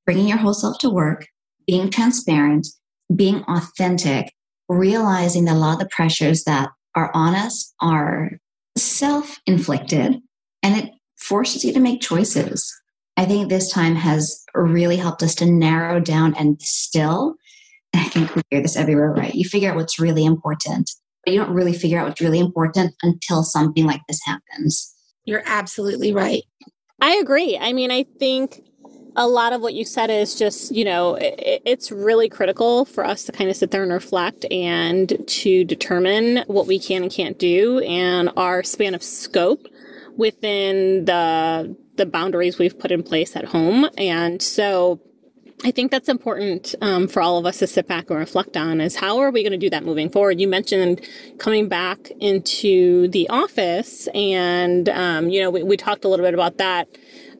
bringing 0.06 0.28
your 0.28 0.38
whole 0.38 0.54
self 0.54 0.78
to 0.80 0.90
work, 0.90 1.28
being 1.66 1.90
transparent, 1.90 2.68
being 3.16 3.44
authentic, 3.44 4.34
realizing 4.68 5.46
that 5.46 5.56
a 5.56 5.60
lot 5.60 5.74
of 5.74 5.80
the 5.80 5.90
pressures 5.90 6.44
that 6.44 6.70
are 6.96 7.12
on 7.14 7.36
us 7.36 7.74
are 7.82 8.32
self 8.78 9.40
inflicted 9.46 10.20
and 10.64 10.78
it 10.78 10.92
forces 11.18 11.64
you 11.64 11.74
to 11.74 11.80
make 11.80 12.02
choices. 12.02 12.74
I 13.18 13.26
think 13.26 13.50
this 13.50 13.72
time 13.72 13.96
has 13.96 14.44
really 14.54 14.96
helped 14.96 15.24
us 15.24 15.34
to 15.36 15.46
narrow 15.46 16.00
down 16.00 16.36
and 16.36 16.62
still. 16.62 17.36
I 17.94 18.04
think 18.04 18.36
we 18.36 18.44
hear 18.52 18.62
this 18.62 18.78
everywhere, 18.78 19.12
right? 19.12 19.34
You 19.34 19.44
figure 19.44 19.72
out 19.72 19.76
what's 19.76 20.00
really 20.00 20.24
important, 20.24 20.92
but 21.26 21.34
you 21.34 21.40
don't 21.40 21.54
really 21.54 21.74
figure 21.74 22.00
out 22.00 22.08
what's 22.08 22.22
really 22.22 22.40
important 22.40 22.94
until 23.02 23.44
something 23.44 23.86
like 23.86 24.02
this 24.08 24.20
happens. 24.24 24.94
You're 25.26 25.44
absolutely 25.46 26.14
right. 26.14 26.44
I 27.02 27.16
agree. 27.16 27.58
I 27.58 27.74
mean, 27.74 27.92
I 27.92 28.04
think 28.20 28.64
a 29.16 29.28
lot 29.28 29.52
of 29.52 29.62
what 29.62 29.74
you 29.74 29.84
said 29.84 30.12
is 30.12 30.36
just, 30.36 30.74
you 30.74 30.86
know, 30.86 31.16
it, 31.16 31.64
it's 31.66 31.92
really 31.92 32.30
critical 32.30 32.86
for 32.86 33.04
us 33.04 33.24
to 33.24 33.32
kind 33.32 33.50
of 33.50 33.56
sit 33.56 33.72
there 33.72 33.82
and 33.82 33.92
reflect 33.92 34.46
and 34.52 35.24
to 35.28 35.64
determine 35.64 36.44
what 36.46 36.68
we 36.68 36.78
can 36.78 37.02
and 37.04 37.12
can't 37.12 37.40
do 37.40 37.80
and 37.80 38.30
our 38.38 38.62
span 38.62 38.94
of 38.94 39.02
scope 39.02 39.68
within 40.18 41.06
the 41.06 41.76
the 41.96 42.06
boundaries 42.06 42.60
we've 42.60 42.78
put 42.78 42.92
in 42.92 43.04
place 43.04 43.36
at 43.36 43.46
home. 43.46 43.90
And 43.98 44.42
so 44.42 45.00
I 45.64 45.72
think 45.72 45.90
that's 45.90 46.08
important 46.08 46.76
um, 46.82 47.08
for 47.08 47.22
all 47.22 47.40
of 47.40 47.46
us 47.48 47.58
to 47.60 47.68
sit 47.68 47.88
back 47.88 48.12
and 48.12 48.20
reflect 48.20 48.56
on 48.56 48.80
is 48.80 48.96
how 48.96 49.18
are 49.18 49.32
we 49.32 49.42
going 49.42 49.54
to 49.54 49.58
do 49.58 49.72
that 49.72 49.84
moving 49.84 50.10
forward? 50.10 50.40
You 50.40 50.48
mentioned 50.48 51.02
coming 51.40 51.68
back 51.68 52.12
into 52.20 53.08
the 53.08 53.28
office, 53.30 54.08
and 54.14 54.88
um, 54.90 55.30
you 55.30 55.42
know 55.42 55.50
we, 55.50 55.64
we 55.64 55.76
talked 55.76 56.06
a 56.06 56.08
little 56.08 56.26
bit 56.26 56.36
about 56.36 56.58
that. 56.60 56.88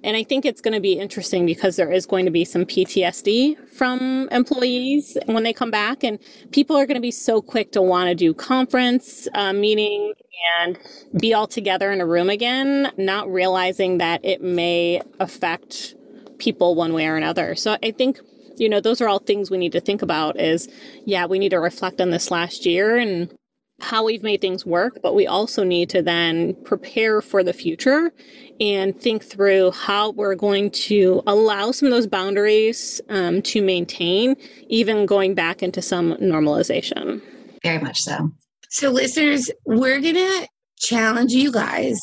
And 0.04 0.16
I 0.16 0.24
think 0.24 0.46
it's 0.46 0.62
going 0.62 0.74
to 0.74 0.80
be 0.80 0.94
interesting 0.94 1.46
because 1.46 1.76
there 1.76 1.92
is 1.92 2.06
going 2.06 2.26
to 2.26 2.32
be 2.32 2.46
some 2.46 2.66
PTSD 2.66 3.70
from 3.70 4.30
employees 4.32 5.18
when 5.26 5.44
they 5.44 5.54
come 5.54 5.72
back, 5.72 6.04
and 6.04 6.20
people 6.52 6.76
are 6.76 6.86
going 6.86 6.96
to 6.96 7.02
be 7.02 7.12
so 7.12 7.42
quick 7.42 7.72
to 7.72 7.82
want 7.82 8.10
to 8.10 8.16
do 8.16 8.34
conference 8.34 9.28
uh, 9.34 9.54
meeting 9.54 10.14
and 10.60 10.78
be 11.20 11.34
all 11.34 11.48
together 11.48 11.92
in 11.92 12.02
a 12.02 12.06
room 12.06 12.30
again, 12.30 12.92
not 12.98 13.32
realizing 13.32 13.98
that 13.98 14.24
it 14.24 14.42
may 14.42 15.02
affect 15.20 15.96
people 16.38 16.76
one 16.76 16.94
way 16.94 17.08
or 17.08 17.16
another. 17.16 17.56
So 17.56 17.78
I 17.82 17.92
think, 17.92 18.20
you 18.56 18.70
know, 18.70 18.80
those 18.80 19.02
are 19.02 19.08
all 19.08 19.20
things 19.20 19.50
we 19.50 19.58
need 19.58 19.72
to 19.72 19.80
think 19.80 20.02
about 20.02 20.40
is, 20.40 20.68
yeah, 21.06 21.26
we 21.26 21.40
need 21.40 21.50
to 21.50 21.60
reflect 21.60 22.00
on 22.00 22.12
this 22.12 22.30
last 22.30 22.66
year 22.66 22.98
and 22.98 23.34
how 23.80 24.04
we've 24.04 24.24
made 24.24 24.42
things 24.42 24.66
work, 24.66 25.00
but 25.04 25.14
we 25.14 25.28
also 25.28 25.64
need 25.64 25.90
to 25.92 26.02
then 26.02 26.56
prepare 26.64 27.22
for 27.22 27.44
the 27.44 27.54
future 27.54 28.12
and 28.60 29.00
think 29.00 29.24
through 29.24 29.72
how 29.72 30.12
we're 30.12 30.36
going 30.36 30.72
to 30.72 31.22
allow 31.28 31.72
some 31.72 31.88
of 31.88 31.92
those 31.92 32.08
boundaries 32.08 33.02
um, 33.10 33.42
to 33.44 33.62
maintain, 33.62 34.36
even 34.68 35.06
going 35.06 35.34
back 35.34 35.62
into 35.62 35.82
some 35.82 36.14
normalization. 36.16 37.22
Very 37.64 37.80
much 37.80 38.02
so. 38.02 38.32
So, 38.70 38.90
listeners, 38.90 39.50
we're 39.66 40.02
going 40.02 40.16
to 40.16 40.48
challenge 40.78 41.32
you 41.34 41.52
guys. 41.52 42.00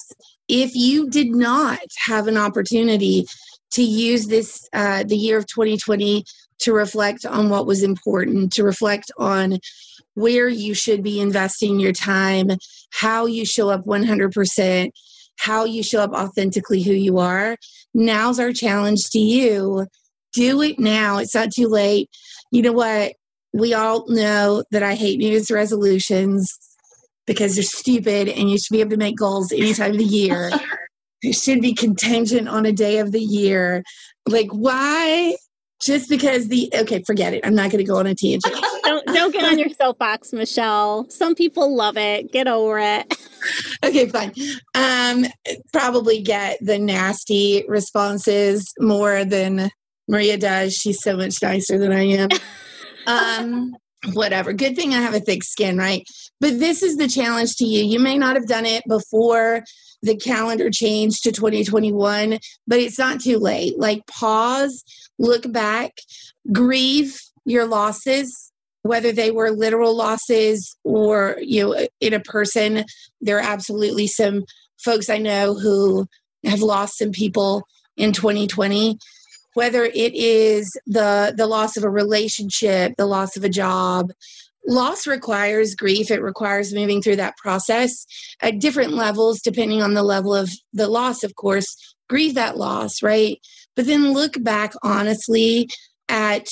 If 0.48 0.74
you 0.74 1.08
did 1.08 1.28
not 1.28 1.80
have 2.06 2.26
an 2.26 2.36
opportunity 2.36 3.26
to 3.72 3.82
use 3.82 4.26
this, 4.26 4.68
uh, 4.72 5.04
the 5.04 5.16
year 5.16 5.38
of 5.38 5.46
2020, 5.46 6.24
to 6.60 6.72
reflect 6.72 7.26
on 7.26 7.50
what 7.50 7.66
was 7.66 7.82
important, 7.82 8.52
to 8.52 8.64
reflect 8.64 9.10
on 9.18 9.58
where 10.14 10.48
you 10.48 10.74
should 10.74 11.02
be 11.02 11.20
investing 11.20 11.80
your 11.80 11.92
time, 11.92 12.50
how 12.92 13.26
you 13.26 13.44
show 13.44 13.68
up 13.68 13.84
100%, 13.84 14.90
how 15.38 15.64
you 15.64 15.82
show 15.82 16.00
up 16.00 16.12
authentically 16.12 16.82
who 16.82 16.92
you 16.92 17.18
are. 17.18 17.56
Now's 17.92 18.38
our 18.38 18.52
challenge 18.52 19.10
to 19.10 19.18
you. 19.18 19.86
Do 20.32 20.62
it 20.62 20.78
now. 20.78 21.18
It's 21.18 21.34
not 21.34 21.52
too 21.52 21.68
late. 21.68 22.10
You 22.50 22.62
know 22.62 22.72
what? 22.72 23.12
we 23.54 23.72
all 23.72 24.04
know 24.08 24.64
that 24.72 24.82
I 24.82 24.94
hate 24.96 25.18
New 25.18 25.30
Year's 25.30 25.50
resolutions 25.50 26.52
because 27.24 27.54
they're 27.54 27.62
stupid 27.62 28.28
and 28.28 28.50
you 28.50 28.58
should 28.58 28.72
be 28.72 28.80
able 28.80 28.90
to 28.90 28.96
make 28.96 29.16
goals 29.16 29.52
any 29.52 29.72
time 29.72 29.92
of 29.92 29.98
the 29.98 30.04
year. 30.04 30.50
it 31.22 31.36
should 31.36 31.62
be 31.62 31.72
contingent 31.72 32.48
on 32.48 32.66
a 32.66 32.72
day 32.72 32.98
of 32.98 33.12
the 33.12 33.22
year. 33.22 33.84
Like, 34.26 34.48
why? 34.50 35.36
Just 35.84 36.08
because 36.08 36.48
the 36.48 36.70
okay, 36.74 37.02
forget 37.06 37.34
it. 37.34 37.44
I'm 37.44 37.54
not 37.54 37.70
going 37.70 37.84
to 37.84 37.90
go 37.90 37.98
on 37.98 38.06
a 38.06 38.14
tangent. 38.14 38.54
don't 38.84 39.06
don't 39.06 39.32
get 39.32 39.44
on 39.44 39.58
your 39.58 39.68
soapbox, 39.68 40.32
Michelle. 40.32 41.08
Some 41.10 41.34
people 41.34 41.76
love 41.76 41.98
it. 41.98 42.32
Get 42.32 42.48
over 42.48 42.78
it. 42.78 43.14
okay, 43.84 44.08
fine. 44.08 44.32
Um, 44.74 45.26
probably 45.72 46.22
get 46.22 46.58
the 46.62 46.78
nasty 46.78 47.64
responses 47.68 48.72
more 48.80 49.24
than 49.24 49.70
Maria 50.08 50.38
does. 50.38 50.74
She's 50.74 51.02
so 51.02 51.16
much 51.16 51.42
nicer 51.42 51.78
than 51.78 51.92
I 51.92 52.04
am 52.04 52.28
um, 53.06 53.76
whatever. 54.12 54.52
Good 54.52 54.76
thing 54.76 54.94
I 54.94 55.02
have 55.02 55.14
a 55.14 55.20
thick 55.20 55.44
skin, 55.44 55.76
right? 55.76 56.02
But 56.40 56.58
this 56.58 56.82
is 56.82 56.96
the 56.96 57.08
challenge 57.08 57.56
to 57.56 57.64
you. 57.64 57.84
You 57.84 58.00
may 58.00 58.18
not 58.18 58.36
have 58.36 58.46
done 58.46 58.66
it 58.66 58.84
before 58.88 59.64
the 60.02 60.16
calendar 60.16 60.70
changed 60.70 61.24
to 61.24 61.32
2021, 61.32 62.38
but 62.66 62.78
it's 62.78 62.98
not 62.98 63.20
too 63.20 63.38
late. 63.38 63.78
Like, 63.78 64.06
pause, 64.06 64.84
look 65.18 65.50
back, 65.52 65.92
grieve 66.52 67.20
your 67.44 67.66
losses, 67.66 68.52
whether 68.82 69.12
they 69.12 69.30
were 69.30 69.50
literal 69.50 69.96
losses 69.96 70.76
or, 70.84 71.36
you 71.40 71.64
know, 71.64 71.86
in 72.00 72.12
a 72.12 72.20
person. 72.20 72.84
There 73.20 73.38
are 73.38 73.40
absolutely 73.40 74.06
some 74.06 74.44
folks 74.78 75.08
I 75.08 75.18
know 75.18 75.54
who 75.54 76.06
have 76.44 76.60
lost 76.60 76.98
some 76.98 77.10
people 77.10 77.64
in 77.96 78.12
2020 78.12 78.98
whether 79.54 79.84
it 79.84 80.14
is 80.14 80.76
the 80.86 81.32
the 81.36 81.46
loss 81.46 81.76
of 81.76 81.84
a 81.84 81.90
relationship 81.90 82.92
the 82.98 83.06
loss 83.06 83.36
of 83.36 83.44
a 83.44 83.48
job 83.48 84.12
loss 84.66 85.06
requires 85.06 85.74
grief 85.74 86.10
it 86.10 86.22
requires 86.22 86.74
moving 86.74 87.00
through 87.00 87.16
that 87.16 87.36
process 87.36 88.04
at 88.40 88.58
different 88.58 88.92
levels 88.92 89.40
depending 89.40 89.82
on 89.82 89.94
the 89.94 90.02
level 90.02 90.34
of 90.34 90.50
the 90.72 90.88
loss 90.88 91.22
of 91.22 91.34
course 91.34 91.93
grieve 92.08 92.34
that 92.34 92.56
loss 92.56 93.02
right 93.02 93.38
but 93.76 93.86
then 93.86 94.12
look 94.12 94.42
back 94.42 94.72
honestly 94.82 95.68
at 96.08 96.48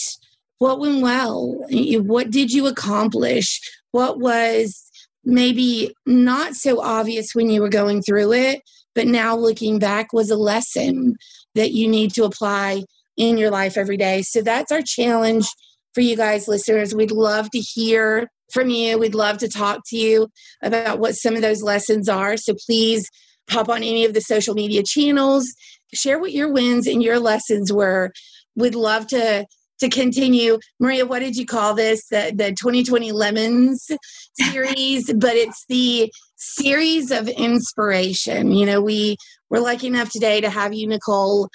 what 0.59 0.81
went 0.81 1.03
well 1.03 1.65
what 1.71 2.31
did 2.31 2.51
you 2.51 2.67
accomplish 2.67 3.61
what 3.93 4.19
was 4.19 4.91
maybe 5.25 5.95
not 6.07 6.55
so 6.55 6.81
obvious 6.81 7.35
when 7.35 7.51
you 7.51 7.61
were 7.61 7.69
going 7.69 8.03
through 8.03 8.33
it 8.33 8.61
but 8.95 9.07
now 9.07 9.37
looking 9.37 9.79
back 9.79 10.13
was 10.13 10.31
a 10.31 10.37
lesson 10.37 11.17
that 11.55 11.73
you 11.73 11.89
need 11.89 12.13
to 12.15 12.25
apply 12.25 12.83
in 13.17 13.37
your 13.37 13.51
life 13.51 13.77
every 13.77 13.97
day. 13.97 14.23
So 14.23 14.43
that's 14.43 14.73
our 14.73 14.83
challenge 14.83 15.47
for 15.95 16.01
you 16.01 16.17
guys, 16.17 16.49
listeners. 16.49 16.95
We'd 16.95 17.11
love 17.11 17.51
to 17.51 17.59
hear 17.59 18.29
from 18.53 18.71
you. 18.71 18.99
We'd 18.99 19.15
love 19.15 19.39
to 19.39 19.49
talk 19.49 19.81
to 19.87 19.97
you 19.97 20.29
about 20.63 20.99
what 20.99 21.15
some 21.15 21.35
of 21.35 21.43
those 21.43 21.63
lessons 21.63 22.09
are. 22.09 22.37
So 22.37 22.55
please 22.67 23.09
hop 23.51 23.69
on 23.69 23.79
any 23.79 24.05
of 24.05 24.15
the 24.15 24.21
social 24.21 24.55
media 24.55 24.83
channels, 24.83 25.53
share 25.95 26.19
what 26.19 26.33
your 26.33 26.53
wins 26.53 26.87
and 26.87 27.03
your 27.03 27.19
lessons 27.19 27.73
were. 27.73 28.13
We'd 28.57 28.75
love 28.75 29.07
to 29.09 29.47
to 29.81 29.89
continue. 29.89 30.59
Maria, 30.79 31.05
what 31.05 31.19
did 31.19 31.37
you 31.37 31.45
call 31.45 31.75
this? 31.75 32.07
The, 32.09 32.33
the 32.35 32.51
2020 32.51 33.11
Lemons 33.11 33.91
series, 34.41 35.13
but 35.13 35.35
it's 35.35 35.65
the 35.69 36.13
series 36.37 37.11
of 37.11 37.29
inspiration. 37.29 38.53
You 38.53 38.65
know, 38.65 38.81
we 38.81 39.17
we're 39.51 39.61
lucky 39.61 39.89
enough 39.89 40.11
today 40.11 40.41
to 40.41 40.49
have 40.49 40.73
you, 40.73 40.87
Nicole. 40.87 41.49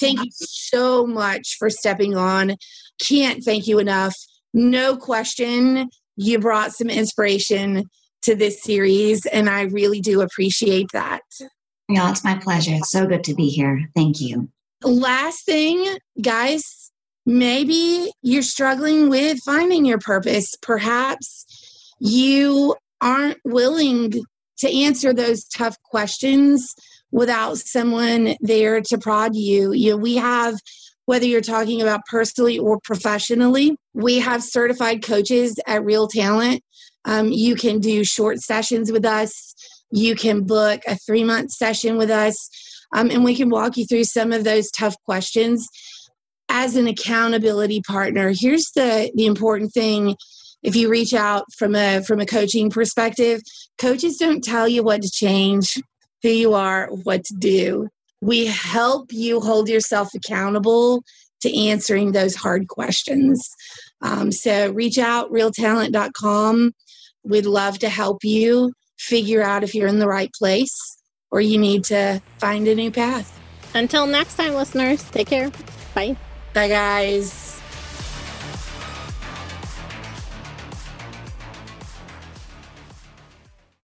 Thank 0.00 0.24
you 0.24 0.30
so 0.32 1.06
much 1.06 1.56
for 1.58 1.70
stepping 1.70 2.16
on. 2.16 2.56
Can't 3.06 3.44
thank 3.44 3.66
you 3.66 3.78
enough. 3.78 4.16
No 4.54 4.96
question, 4.96 5.88
you 6.16 6.38
brought 6.38 6.72
some 6.72 6.88
inspiration 6.88 7.84
to 8.26 8.36
this 8.36 8.62
series, 8.62 9.26
and 9.26 9.48
I 9.48 9.62
really 9.62 10.00
do 10.00 10.20
appreciate 10.20 10.88
that. 10.92 11.22
Yeah, 11.88 12.10
it's 12.10 12.24
my 12.24 12.36
pleasure. 12.36 12.72
It's 12.74 12.90
so 12.90 13.06
good 13.06 13.24
to 13.24 13.34
be 13.34 13.48
here. 13.48 13.88
Thank 13.94 14.20
you. 14.20 14.48
Last 14.82 15.44
thing, 15.46 15.98
guys, 16.20 16.92
maybe 17.24 18.10
you're 18.22 18.42
struggling 18.42 19.08
with 19.08 19.38
finding 19.44 19.84
your 19.84 19.98
purpose. 19.98 20.54
Perhaps 20.60 21.94
you 21.98 22.76
aren't 23.00 23.38
willing 23.44 24.12
to 24.58 24.76
answer 24.76 25.12
those 25.12 25.44
tough 25.44 25.76
questions 25.82 26.74
without 27.10 27.58
someone 27.58 28.34
there 28.40 28.80
to 28.80 28.98
prod 28.98 29.34
you. 29.34 29.72
You 29.72 29.92
know, 29.92 29.96
we 29.96 30.16
have 30.16 30.56
whether 31.06 31.24
you're 31.24 31.40
talking 31.40 31.80
about 31.80 32.04
personally 32.10 32.58
or 32.58 32.80
professionally, 32.80 33.76
we 33.94 34.18
have 34.18 34.42
certified 34.42 35.02
coaches 35.02 35.56
at 35.66 35.84
Real 35.84 36.08
Talent. 36.08 36.62
Um, 37.06 37.28
you 37.28 37.54
can 37.54 37.78
do 37.78 38.04
short 38.04 38.40
sessions 38.40 38.92
with 38.92 39.06
us. 39.06 39.54
You 39.90 40.14
can 40.16 40.42
book 40.42 40.82
a 40.86 40.96
three 40.96 41.24
month 41.24 41.52
session 41.52 41.96
with 41.96 42.10
us, 42.10 42.50
um, 42.92 43.10
and 43.10 43.24
we 43.24 43.34
can 43.34 43.48
walk 43.48 43.76
you 43.76 43.86
through 43.86 44.04
some 44.04 44.32
of 44.32 44.44
those 44.44 44.70
tough 44.70 44.96
questions. 45.04 45.66
As 46.48 46.76
an 46.76 46.86
accountability 46.86 47.80
partner 47.82 48.32
here's 48.36 48.70
the 48.74 49.10
the 49.14 49.26
important 49.26 49.72
thing. 49.72 50.16
If 50.62 50.76
you 50.76 50.88
reach 50.88 51.14
out 51.14 51.44
from 51.56 51.74
a 51.74 52.02
from 52.02 52.20
a 52.20 52.26
coaching 52.26 52.70
perspective 52.70 53.40
coaches 53.78 54.16
don't 54.16 54.44
tell 54.44 54.68
you 54.68 54.82
what 54.82 55.02
to 55.02 55.10
change 55.10 55.76
who 56.22 56.28
you 56.28 56.54
are 56.54 56.88
what 57.02 57.24
to 57.24 57.34
do. 57.38 57.88
We 58.20 58.46
help 58.46 59.12
you 59.12 59.40
hold 59.40 59.68
yourself 59.68 60.08
accountable 60.14 61.02
to 61.42 61.68
answering 61.68 62.12
those 62.12 62.34
hard 62.34 62.68
questions. 62.68 63.48
Um, 64.02 64.32
so 64.32 64.70
reach 64.72 64.98
out 64.98 65.30
realtalent.com 65.30 66.72
we'd 67.26 67.46
love 67.46 67.78
to 67.80 67.88
help 67.88 68.18
you 68.24 68.72
figure 68.98 69.42
out 69.42 69.62
if 69.62 69.74
you're 69.74 69.88
in 69.88 69.98
the 69.98 70.08
right 70.08 70.30
place 70.38 70.96
or 71.30 71.40
you 71.40 71.58
need 71.58 71.84
to 71.84 72.20
find 72.38 72.66
a 72.68 72.74
new 72.74 72.90
path 72.90 73.38
Until 73.74 74.06
next 74.06 74.36
time, 74.36 74.54
listeners, 74.54 75.02
take 75.10 75.26
care. 75.26 75.50
Bye. 75.94 76.16
Bye, 76.54 76.68
guys. 76.68 77.55